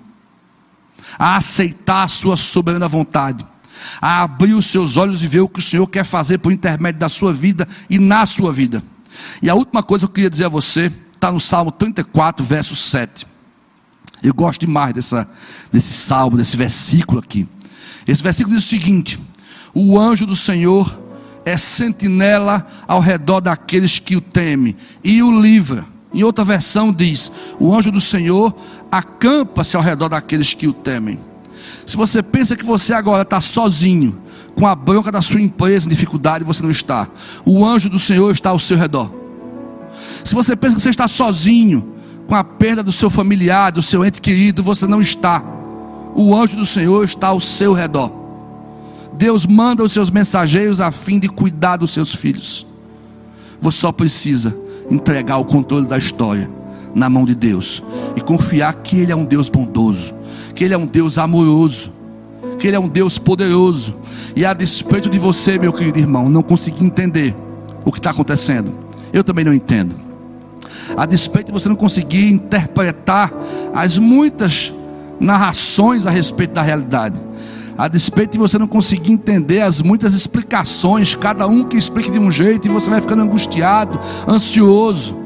a 1.18 1.38
aceitar 1.38 2.04
a 2.04 2.08
sua 2.08 2.38
soberana 2.38 2.88
vontade 2.88 3.46
a 4.02 4.24
abrir 4.24 4.54
os 4.54 4.65
seus 4.65 4.98
olhos 4.98 5.22
e 5.22 5.28
ver 5.28 5.41
o 5.41 5.50
que 5.50 5.60
o 5.60 5.62
Senhor 5.62 5.86
quer 5.88 6.04
fazer 6.04 6.38
por 6.38 6.52
intermédio 6.52 7.00
da 7.00 7.10
sua 7.10 7.34
vida 7.34 7.68
e 7.89 8.00
na 8.00 8.26
sua 8.26 8.52
vida. 8.52 8.84
E 9.41 9.50
a 9.50 9.56
última 9.56 9.84
coisa 9.84 10.06
que 10.06 10.12
eu 10.12 10.13
queria 10.13 10.30
dizer 10.30 10.46
a 10.46 10.50
você 10.50 10.91
está 11.13 11.32
no 11.32 11.39
Salmo 11.39 11.72
34, 11.72 12.46
verso 12.46 12.76
7. 12.76 13.28
Eu 14.24 14.34
gosto 14.34 14.62
demais 14.62 14.94
dessa, 14.94 15.28
desse 15.72 15.94
salmo, 15.94 16.38
desse 16.38 16.58
versículo 16.58 17.20
aqui. 17.20 17.48
Esse 18.08 18.24
versículo 18.24 18.56
diz 18.56 18.65
o 18.65 18.68
seguinte: 18.68 19.20
O 19.74 20.00
anjo 20.00 20.26
do 20.26 20.36
Senhor 20.36 21.05
é 21.46 21.56
sentinela 21.56 22.66
ao 22.88 23.00
redor 23.00 23.40
daqueles 23.40 24.00
que 24.00 24.16
o 24.16 24.22
temem 24.22 24.76
e 25.04 25.22
o 25.22 25.40
livra. 25.40 25.86
Em 26.12 26.24
outra 26.24 26.44
versão 26.44 26.92
diz: 26.92 27.32
O 27.60 27.74
anjo 27.74 27.92
do 27.92 28.02
Senhor 28.02 28.54
acampa-se 28.92 29.78
ao 29.78 29.84
redor 29.84 30.10
daqueles 30.10 30.54
que 30.54 30.68
o 30.68 30.74
temem. 30.74 31.20
Se 31.86 31.96
você 31.96 32.24
pensa 32.24 32.56
que 32.56 32.66
você 32.66 32.94
agora 32.94 33.22
está 33.22 33.40
sozinho, 33.40 34.20
com 34.56 34.66
a 34.66 34.74
bronca 34.74 35.12
da 35.12 35.22
sua 35.22 35.42
empresa 35.42 35.86
em 35.86 35.90
dificuldade, 35.90 36.44
você 36.44 36.64
não 36.64 36.72
está. 36.72 37.08
O 37.46 37.66
anjo 37.66 37.90
do 37.90 38.00
Senhor 38.00 38.32
está 38.32 38.50
ao 38.50 38.60
seu 38.60 38.78
redor. 38.78 39.12
Se 40.24 40.34
você 40.34 40.56
pensa 40.56 40.76
que 40.76 40.82
você 40.82 40.90
está 40.90 41.08
sozinho, 41.08 41.94
com 42.28 42.34
a 42.34 42.44
perda 42.44 42.82
do 42.82 42.92
seu 42.92 43.10
familiar, 43.10 43.72
do 43.72 43.84
seu 43.84 44.04
ente 44.04 44.20
querido, 44.20 44.64
você 44.64 44.88
não 44.88 45.02
está. 45.02 45.44
O 46.16 46.36
anjo 46.36 46.56
do 46.56 46.66
Senhor 46.66 47.04
está 47.04 47.28
ao 47.28 47.40
seu 47.40 47.74
redor. 47.74 48.25
Deus 49.17 49.45
manda 49.45 49.84
os 49.84 49.91
seus 49.91 50.12
mensageiros 50.12 50.82
a 50.82 50.91
fim 50.91 51.19
de 51.19 51.30
cuidar 51.30 51.78
dos 51.78 51.91
seus 51.91 52.13
filhos. 52.13 52.65
Você 53.62 53.80
só 53.80 53.91
precisa 53.91 54.56
entregar 54.89 55.38
o 55.38 55.45
controle 55.45 55.88
da 55.88 55.97
história 55.97 56.49
na 56.93 57.10
mão 57.10 57.25
de 57.25 57.36
Deus 57.36 57.84
e 58.15 58.21
confiar 58.21 58.73
que 58.75 58.99
Ele 58.99 59.12
é 59.12 59.15
um 59.15 59.25
Deus 59.25 59.49
bondoso, 59.49 60.13
que 60.54 60.63
Ele 60.63 60.73
é 60.73 60.78
um 60.78 60.86
Deus 60.86 61.17
amoroso, 61.17 61.91
que 62.60 62.67
Ele 62.67 62.75
é 62.75 62.80
um 62.80 62.88
Deus 62.88 63.17
poderoso. 63.17 63.95
E 64.36 64.45
a 64.45 64.54
despeito 64.54 65.10
de 65.10 65.17
você, 65.17 65.58
meu 65.58 65.73
querido 65.73 65.99
irmão, 65.99 66.30
não 66.30 66.43
conseguir 66.43 66.84
entender 66.86 67.36
o 67.86 67.91
que 67.91 67.99
está 67.99 68.12
acontecendo, 68.12 68.71
eu 69.12 69.23
também 69.23 69.45
não 69.45 69.54
entendo. 69.54 69.95
A 70.95 71.06
despeito 71.06 71.47
de 71.47 71.54
você 71.54 71.67
não 71.67 71.75
conseguir 71.75 72.30
interpretar 72.30 73.32
as 73.73 73.97
muitas 73.97 74.73
narrações 75.19 76.06
a 76.06 76.10
respeito 76.10 76.54
da 76.54 76.62
realidade, 76.62 77.15
a 77.78 77.88
despeito 77.88 78.34
de 78.34 78.40
você 78.40 78.58
não 78.58 78.68
conseguir 78.68 79.12
entender 79.12 79.62
as 79.62 79.82
muitas 79.82 80.14
explicações, 80.14 81.16
cada 81.16 81.46
um 81.48 81.64
que 81.64 81.78
explique 81.78 82.10
de 82.10 82.20
um 82.20 82.32
jeito, 82.32 82.68
e 82.68 82.72
você 82.72 82.90
vai 82.90 83.02
ficando 83.02 83.22
angustiado, 83.22 84.00
ansioso. 84.28 85.18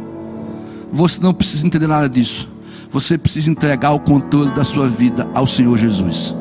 Você 0.92 1.22
não 1.22 1.34
precisa 1.34 1.68
entender 1.68 1.88
nada 1.88 2.10
disso. 2.10 2.48
Você 2.92 3.18
precisa 3.18 3.52
entregar 3.52 3.92
o 3.92 4.00
controle 4.00 4.52
da 4.52 4.64
sua 4.64 4.88
vida 4.88 5.28
ao 5.36 5.46
Senhor 5.46 5.78
Jesus. 5.78 6.36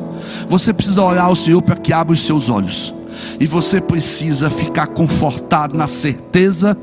Você 0.47 0.73
precisa 0.73 1.03
orar 1.03 1.25
ao 1.25 1.35
Senhor 1.35 1.61
para 1.61 1.75
que 1.75 1.93
abra 1.93 2.13
os 2.13 2.21
seus 2.21 2.49
olhos. 2.49 2.93
E 3.39 3.45
você 3.45 3.79
precisa 3.79 4.49
ficar 4.49 4.87
confortado 4.87 5.77
na 5.77 5.85
certeza 5.85 6.75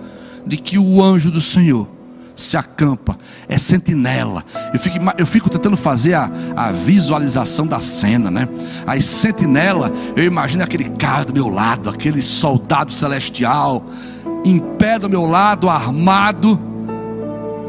de 0.47 0.57
que 0.57 0.79
o 0.79 1.03
anjo 1.03 1.31
do 1.31 1.41
Senhor 1.41 1.89
se 2.37 2.57
acampa, 2.57 3.16
é 3.49 3.59
sentinela. 3.59 4.44
Eu 4.72 4.79
fico, 4.79 4.99
eu 5.18 5.27
fico 5.27 5.51
tentando 5.51 5.77
fazer 5.77 6.14
a, 6.14 6.31
a 6.55 6.70
visualização 6.70 7.66
da 7.66 7.81
cena, 7.81 8.31
né? 8.31 8.49
Aí, 8.87 9.03
sentinela, 9.03 9.92
eu 10.14 10.22
imagino 10.22 10.62
aquele 10.62 10.90
cara 10.90 11.25
do 11.25 11.33
meu 11.33 11.49
lado, 11.49 11.90
aquele 11.90 12.22
soldado 12.22 12.92
celestial, 12.92 13.85
em 14.44 14.61
pé 14.61 14.99
do 14.99 15.11
meu 15.11 15.27
lado, 15.27 15.68
armado 15.68 16.61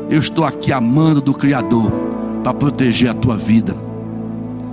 eu 0.09 0.19
estou 0.19 0.45
aqui 0.45 0.71
amando 0.71 1.21
do 1.21 1.33
Criador 1.33 1.91
para 2.41 2.53
proteger 2.53 3.09
a 3.09 3.13
tua 3.13 3.35
vida. 3.35 3.75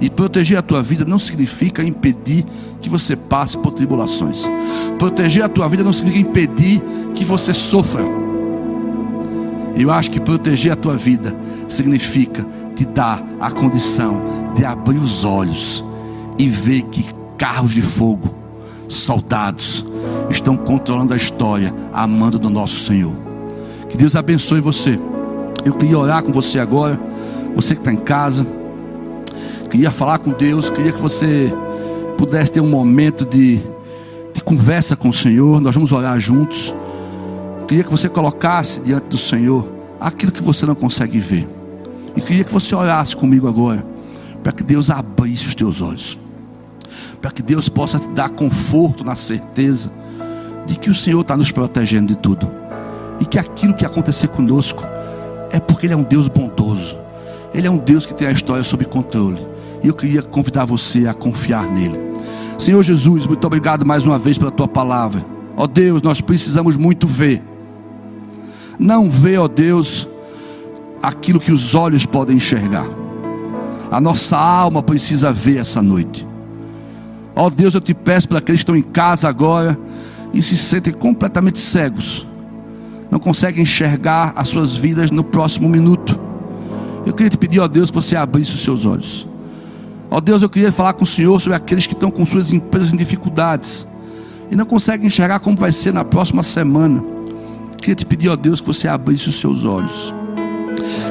E 0.00 0.08
proteger 0.08 0.58
a 0.58 0.62
tua 0.62 0.82
vida 0.82 1.04
não 1.04 1.18
significa 1.18 1.82
impedir 1.82 2.44
que 2.80 2.88
você 2.88 3.16
passe 3.16 3.56
por 3.58 3.72
tribulações. 3.72 4.44
Proteger 4.98 5.44
a 5.44 5.48
tua 5.48 5.68
vida 5.68 5.82
não 5.82 5.92
significa 5.92 6.28
impedir 6.28 6.82
que 7.14 7.24
você 7.24 7.52
sofra. 7.52 8.04
Eu 9.76 9.90
acho 9.90 10.10
que 10.10 10.20
proteger 10.20 10.72
a 10.72 10.76
tua 10.76 10.96
vida 10.96 11.34
significa 11.68 12.46
te 12.76 12.84
dar 12.84 13.24
a 13.40 13.50
condição 13.50 14.22
de 14.54 14.64
abrir 14.64 14.98
os 14.98 15.24
olhos 15.24 15.84
e 16.38 16.48
ver 16.48 16.82
que 16.82 17.04
carros 17.36 17.72
de 17.72 17.82
fogo, 17.82 18.34
soldados, 18.88 19.84
estão 20.30 20.56
controlando 20.56 21.12
a 21.12 21.16
história, 21.16 21.74
amando 21.92 22.38
do 22.38 22.48
nosso 22.48 22.80
Senhor. 22.80 23.12
Que 23.88 23.96
Deus 23.96 24.16
abençoe 24.16 24.60
você. 24.60 24.98
Eu 25.64 25.74
queria 25.74 25.98
orar 25.98 26.22
com 26.22 26.32
você 26.32 26.58
agora, 26.58 27.00
você 27.54 27.74
que 27.74 27.80
está 27.80 27.92
em 27.92 27.96
casa, 27.96 28.46
queria 29.70 29.90
falar 29.90 30.18
com 30.18 30.30
Deus, 30.32 30.70
queria 30.70 30.92
que 30.92 31.00
você 31.00 31.52
pudesse 32.16 32.52
ter 32.52 32.60
um 32.60 32.68
momento 32.68 33.24
de, 33.24 33.60
de 34.32 34.42
conversa 34.42 34.94
com 34.94 35.08
o 35.08 35.12
Senhor. 35.12 35.60
Nós 35.60 35.74
vamos 35.74 35.92
orar 35.92 36.18
juntos. 36.20 36.74
Queria 37.66 37.84
que 37.84 37.90
você 37.90 38.08
colocasse 38.08 38.80
diante 38.80 39.08
do 39.08 39.18
Senhor 39.18 39.66
aquilo 40.00 40.30
que 40.30 40.42
você 40.42 40.66
não 40.66 40.74
consegue 40.74 41.18
ver. 41.18 41.48
E 42.16 42.20
queria 42.20 42.44
que 42.44 42.52
você 42.52 42.74
orasse 42.74 43.16
comigo 43.16 43.48
agora, 43.48 43.84
para 44.42 44.52
que 44.52 44.62
Deus 44.62 44.90
abrisse 44.90 45.48
os 45.48 45.54
teus 45.54 45.80
olhos, 45.80 46.18
para 47.20 47.30
que 47.30 47.42
Deus 47.42 47.68
possa 47.68 47.98
te 47.98 48.08
dar 48.08 48.28
conforto 48.28 49.02
na 49.02 49.14
certeza 49.14 49.90
de 50.66 50.78
que 50.78 50.90
o 50.90 50.94
Senhor 50.94 51.22
está 51.22 51.36
nos 51.36 51.50
protegendo 51.50 52.14
de 52.14 52.20
tudo, 52.20 52.50
e 53.18 53.24
que 53.24 53.38
aquilo 53.38 53.74
que 53.74 53.84
acontecer 53.84 54.28
conosco 54.28 54.84
é 55.50 55.58
porque 55.58 55.86
Ele 55.86 55.94
é 55.94 55.96
um 55.96 56.02
Deus 56.02 56.28
bondoso. 56.28 56.96
Ele 57.54 57.66
é 57.66 57.70
um 57.70 57.78
Deus 57.78 58.04
que 58.04 58.12
tem 58.12 58.26
a 58.26 58.32
história 58.32 58.62
sob 58.62 58.84
controle. 58.84 59.46
E 59.82 59.88
eu 59.88 59.94
queria 59.94 60.22
convidar 60.22 60.64
você 60.64 61.06
a 61.06 61.14
confiar 61.14 61.64
nele. 61.70 61.98
Senhor 62.58 62.82
Jesus, 62.82 63.26
muito 63.26 63.46
obrigado 63.46 63.86
mais 63.86 64.04
uma 64.04 64.18
vez 64.18 64.36
pela 64.36 64.50
tua 64.50 64.66
palavra. 64.66 65.24
Ó 65.56 65.66
Deus, 65.66 66.02
nós 66.02 66.20
precisamos 66.20 66.76
muito 66.76 67.06
ver. 67.06 67.53
Não 68.78 69.08
ver, 69.08 69.38
ó 69.38 69.48
Deus, 69.48 70.08
aquilo 71.02 71.40
que 71.40 71.52
os 71.52 71.74
olhos 71.74 72.06
podem 72.06 72.36
enxergar. 72.36 72.86
A 73.90 74.00
nossa 74.00 74.36
alma 74.36 74.82
precisa 74.82 75.32
ver 75.32 75.58
essa 75.58 75.82
noite. 75.82 76.26
Ó 77.36 77.50
Deus, 77.50 77.74
eu 77.74 77.80
te 77.80 77.94
peço 77.94 78.28
para 78.28 78.38
aqueles 78.38 78.60
que 78.60 78.62
estão 78.62 78.76
em 78.76 78.82
casa 78.82 79.28
agora 79.28 79.78
e 80.32 80.40
se 80.40 80.56
sentem 80.56 80.92
completamente 80.92 81.58
cegos 81.58 82.26
não 83.14 83.20
conseguem 83.20 83.62
enxergar 83.62 84.32
as 84.34 84.48
suas 84.48 84.74
vidas 84.74 85.12
no 85.12 85.22
próximo 85.22 85.68
minuto. 85.68 86.18
Eu 87.06 87.12
queria 87.12 87.30
te 87.30 87.38
pedir, 87.38 87.60
ó 87.60 87.68
Deus, 87.68 87.88
que 87.88 87.94
você 87.94 88.16
abrisse 88.16 88.50
os 88.50 88.64
seus 88.64 88.84
olhos. 88.84 89.24
Ó 90.10 90.20
Deus, 90.20 90.42
eu 90.42 90.48
queria 90.48 90.72
falar 90.72 90.94
com 90.94 91.04
o 91.04 91.06
Senhor 91.06 91.40
sobre 91.40 91.54
aqueles 91.54 91.86
que 91.86 91.92
estão 91.92 92.10
com 92.10 92.26
suas 92.26 92.52
empresas 92.52 92.92
em 92.92 92.96
dificuldades 92.96 93.86
e 94.50 94.56
não 94.56 94.64
conseguem 94.64 95.06
enxergar 95.06 95.38
como 95.38 95.56
vai 95.56 95.70
ser 95.70 95.94
na 95.94 96.04
próxima 96.04 96.42
semana. 96.42 97.04
Queria 97.84 97.94
te 97.94 98.06
pedir, 98.06 98.30
ó 98.30 98.36
Deus, 98.36 98.62
que 98.62 98.66
você 98.66 98.88
abrisse 98.88 99.28
os 99.28 99.38
seus 99.38 99.66
olhos. 99.66 100.14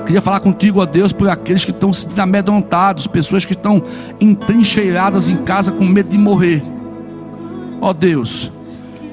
Queria 0.07 0.23
falar 0.23 0.39
contigo, 0.39 0.81
ó 0.81 0.85
Deus, 0.87 1.13
por 1.13 1.29
aqueles 1.29 1.63
que 1.63 1.69
estão 1.69 1.93
se 1.93 2.07
amedrontados, 2.19 3.05
pessoas 3.05 3.45
que 3.45 3.53
estão 3.53 3.83
entrincheiradas 4.19 5.29
em 5.29 5.37
casa 5.37 5.71
com 5.71 5.85
medo 5.85 6.09
de 6.09 6.17
morrer. 6.17 6.63
Ó 7.79 7.93
Deus, 7.93 8.51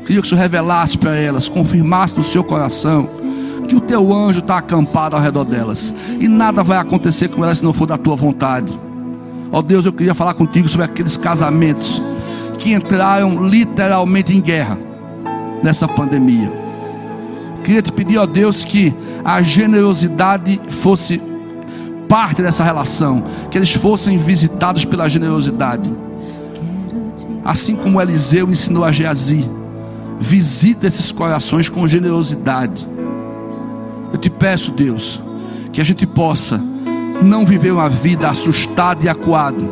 Queria 0.06 0.22
que 0.22 0.26
o 0.26 0.28
Senhor 0.28 0.40
revelasse 0.40 0.98
para 0.98 1.14
elas, 1.14 1.48
confirmasse 1.48 2.16
no 2.16 2.22
seu 2.24 2.42
coração 2.42 3.08
que 3.68 3.76
o 3.76 3.80
teu 3.80 4.12
anjo 4.12 4.40
está 4.40 4.58
acampado 4.58 5.14
ao 5.14 5.22
redor 5.22 5.44
delas 5.44 5.94
e 6.18 6.26
nada 6.26 6.64
vai 6.64 6.78
acontecer 6.78 7.28
com 7.28 7.44
elas 7.44 7.58
se 7.58 7.64
não 7.64 7.72
for 7.72 7.86
da 7.86 7.96
tua 7.96 8.16
vontade. 8.16 8.76
Ó 9.52 9.62
Deus, 9.62 9.86
eu 9.86 9.92
queria 9.92 10.12
falar 10.12 10.34
contigo 10.34 10.66
sobre 10.66 10.86
aqueles 10.86 11.16
casamentos 11.16 12.02
que 12.58 12.72
entraram 12.72 13.46
literalmente 13.46 14.34
em 14.34 14.40
guerra 14.40 14.76
nessa 15.62 15.86
pandemia. 15.86 16.59
Queria 17.64 17.82
te 17.82 17.92
pedir, 17.92 18.18
ó 18.18 18.26
Deus, 18.26 18.64
que 18.64 18.94
a 19.24 19.42
generosidade 19.42 20.60
fosse 20.68 21.20
parte 22.08 22.42
dessa 22.42 22.64
relação, 22.64 23.22
que 23.50 23.58
eles 23.58 23.72
fossem 23.72 24.18
visitados 24.18 24.84
pela 24.84 25.08
generosidade. 25.08 25.90
Assim 27.44 27.76
como 27.76 28.00
Eliseu 28.00 28.50
ensinou 28.50 28.84
a 28.84 28.90
Geazi, 28.90 29.48
Visita 30.20 30.86
esses 30.86 31.10
corações 31.10 31.70
com 31.70 31.88
generosidade. 31.88 32.86
Eu 34.12 34.18
te 34.18 34.28
peço, 34.28 34.70
Deus, 34.70 35.18
que 35.72 35.80
a 35.80 35.84
gente 35.84 36.06
possa 36.06 36.60
não 37.22 37.46
viver 37.46 37.72
uma 37.72 37.88
vida 37.88 38.28
assustada 38.28 39.06
e 39.06 39.08
acuada. 39.08 39.64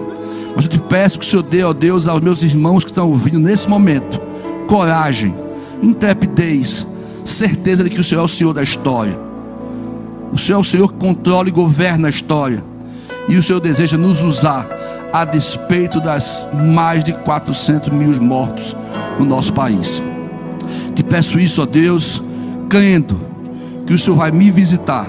Mas 0.57 0.64
eu 0.64 0.70
te 0.70 0.79
peço 0.79 1.18
que 1.18 1.24
o 1.24 1.29
Senhor 1.29 1.42
dê, 1.42 1.62
ó 1.62 1.74
Deus, 1.74 2.09
aos 2.09 2.22
meus 2.22 2.42
irmãos 2.42 2.83
que 2.83 2.90
estão 2.90 3.11
ouvindo 3.11 3.38
nesse 3.38 3.68
momento, 3.68 4.18
coragem, 4.66 5.35
intrepidez, 5.83 6.87
certeza 7.28 7.84
de 7.84 7.90
que 7.90 8.00
o 8.00 8.04
Senhor 8.04 8.22
é 8.22 8.24
o 8.24 8.28
Senhor 8.28 8.52
da 8.52 8.62
história. 8.62 9.18
O 10.32 10.38
Senhor 10.38 10.58
é 10.58 10.60
o 10.60 10.64
Senhor 10.64 10.92
que 10.92 10.98
controla 10.98 11.48
e 11.48 11.52
governa 11.52 12.08
a 12.08 12.10
história. 12.10 12.62
E 13.28 13.36
o 13.36 13.42
Senhor 13.42 13.60
deseja 13.60 13.96
nos 13.96 14.22
usar 14.22 14.68
a 15.12 15.24
despeito 15.24 16.00
das 16.00 16.48
mais 16.52 17.02
de 17.04 17.12
400 17.12 17.88
mil 17.90 18.20
mortos 18.22 18.76
no 19.18 19.24
nosso 19.24 19.52
país. 19.52 20.02
Te 20.94 21.02
peço 21.02 21.38
isso, 21.38 21.62
ó 21.62 21.66
Deus, 21.66 22.22
crendo 22.68 23.20
que 23.86 23.92
o 23.94 23.98
Senhor 23.98 24.16
vai 24.16 24.30
me 24.30 24.50
visitar, 24.50 25.08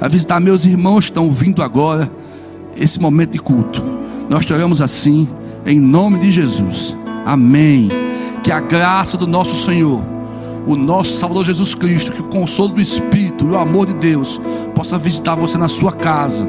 vai 0.00 0.08
visitar 0.08 0.40
meus 0.40 0.64
irmãos 0.64 1.06
que 1.06 1.10
estão 1.10 1.30
vindo 1.30 1.62
agora, 1.62 2.10
esse 2.76 3.00
momento 3.00 3.32
de 3.32 3.38
culto. 3.38 3.82
Nós 4.28 4.44
te 4.44 4.52
oramos 4.52 4.80
assim, 4.80 5.28
em 5.64 5.80
nome 5.80 6.18
de 6.18 6.30
Jesus. 6.30 6.96
Amém. 7.24 7.88
Que 8.42 8.52
a 8.52 8.60
graça 8.60 9.16
do 9.16 9.26
nosso 9.26 9.56
Senhor, 9.64 10.02
o 10.66 10.74
nosso 10.74 11.12
Salvador 11.18 11.44
Jesus 11.44 11.74
Cristo, 11.74 12.12
que 12.12 12.20
o 12.20 12.28
consolo 12.28 12.74
do 12.74 12.80
Espírito 12.80 13.44
e 13.44 13.50
o 13.50 13.58
amor 13.58 13.86
de 13.86 13.94
Deus 13.94 14.40
possa 14.74 14.98
visitar 14.98 15.36
você 15.36 15.56
na 15.56 15.68
sua 15.68 15.92
casa, 15.92 16.46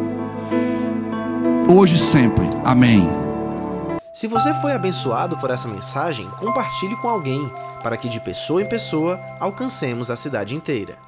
hoje 1.70 1.96
e 1.96 2.00
sempre. 2.00 2.50
Amém. 2.64 3.08
Se 4.12 4.26
você 4.26 4.52
foi 4.56 4.72
abençoado 4.72 5.38
por 5.38 5.52
essa 5.52 5.68
mensagem, 5.68 6.28
compartilhe 6.40 6.96
com 6.98 7.08
alguém, 7.08 7.52
para 7.84 7.96
que 7.96 8.10
de 8.10 8.20
pessoa 8.20 8.62
em 8.62 8.68
pessoa 8.68 9.20
alcancemos 9.40 10.10
a 10.10 10.18
cidade 10.18 10.56
inteira. 10.56 11.07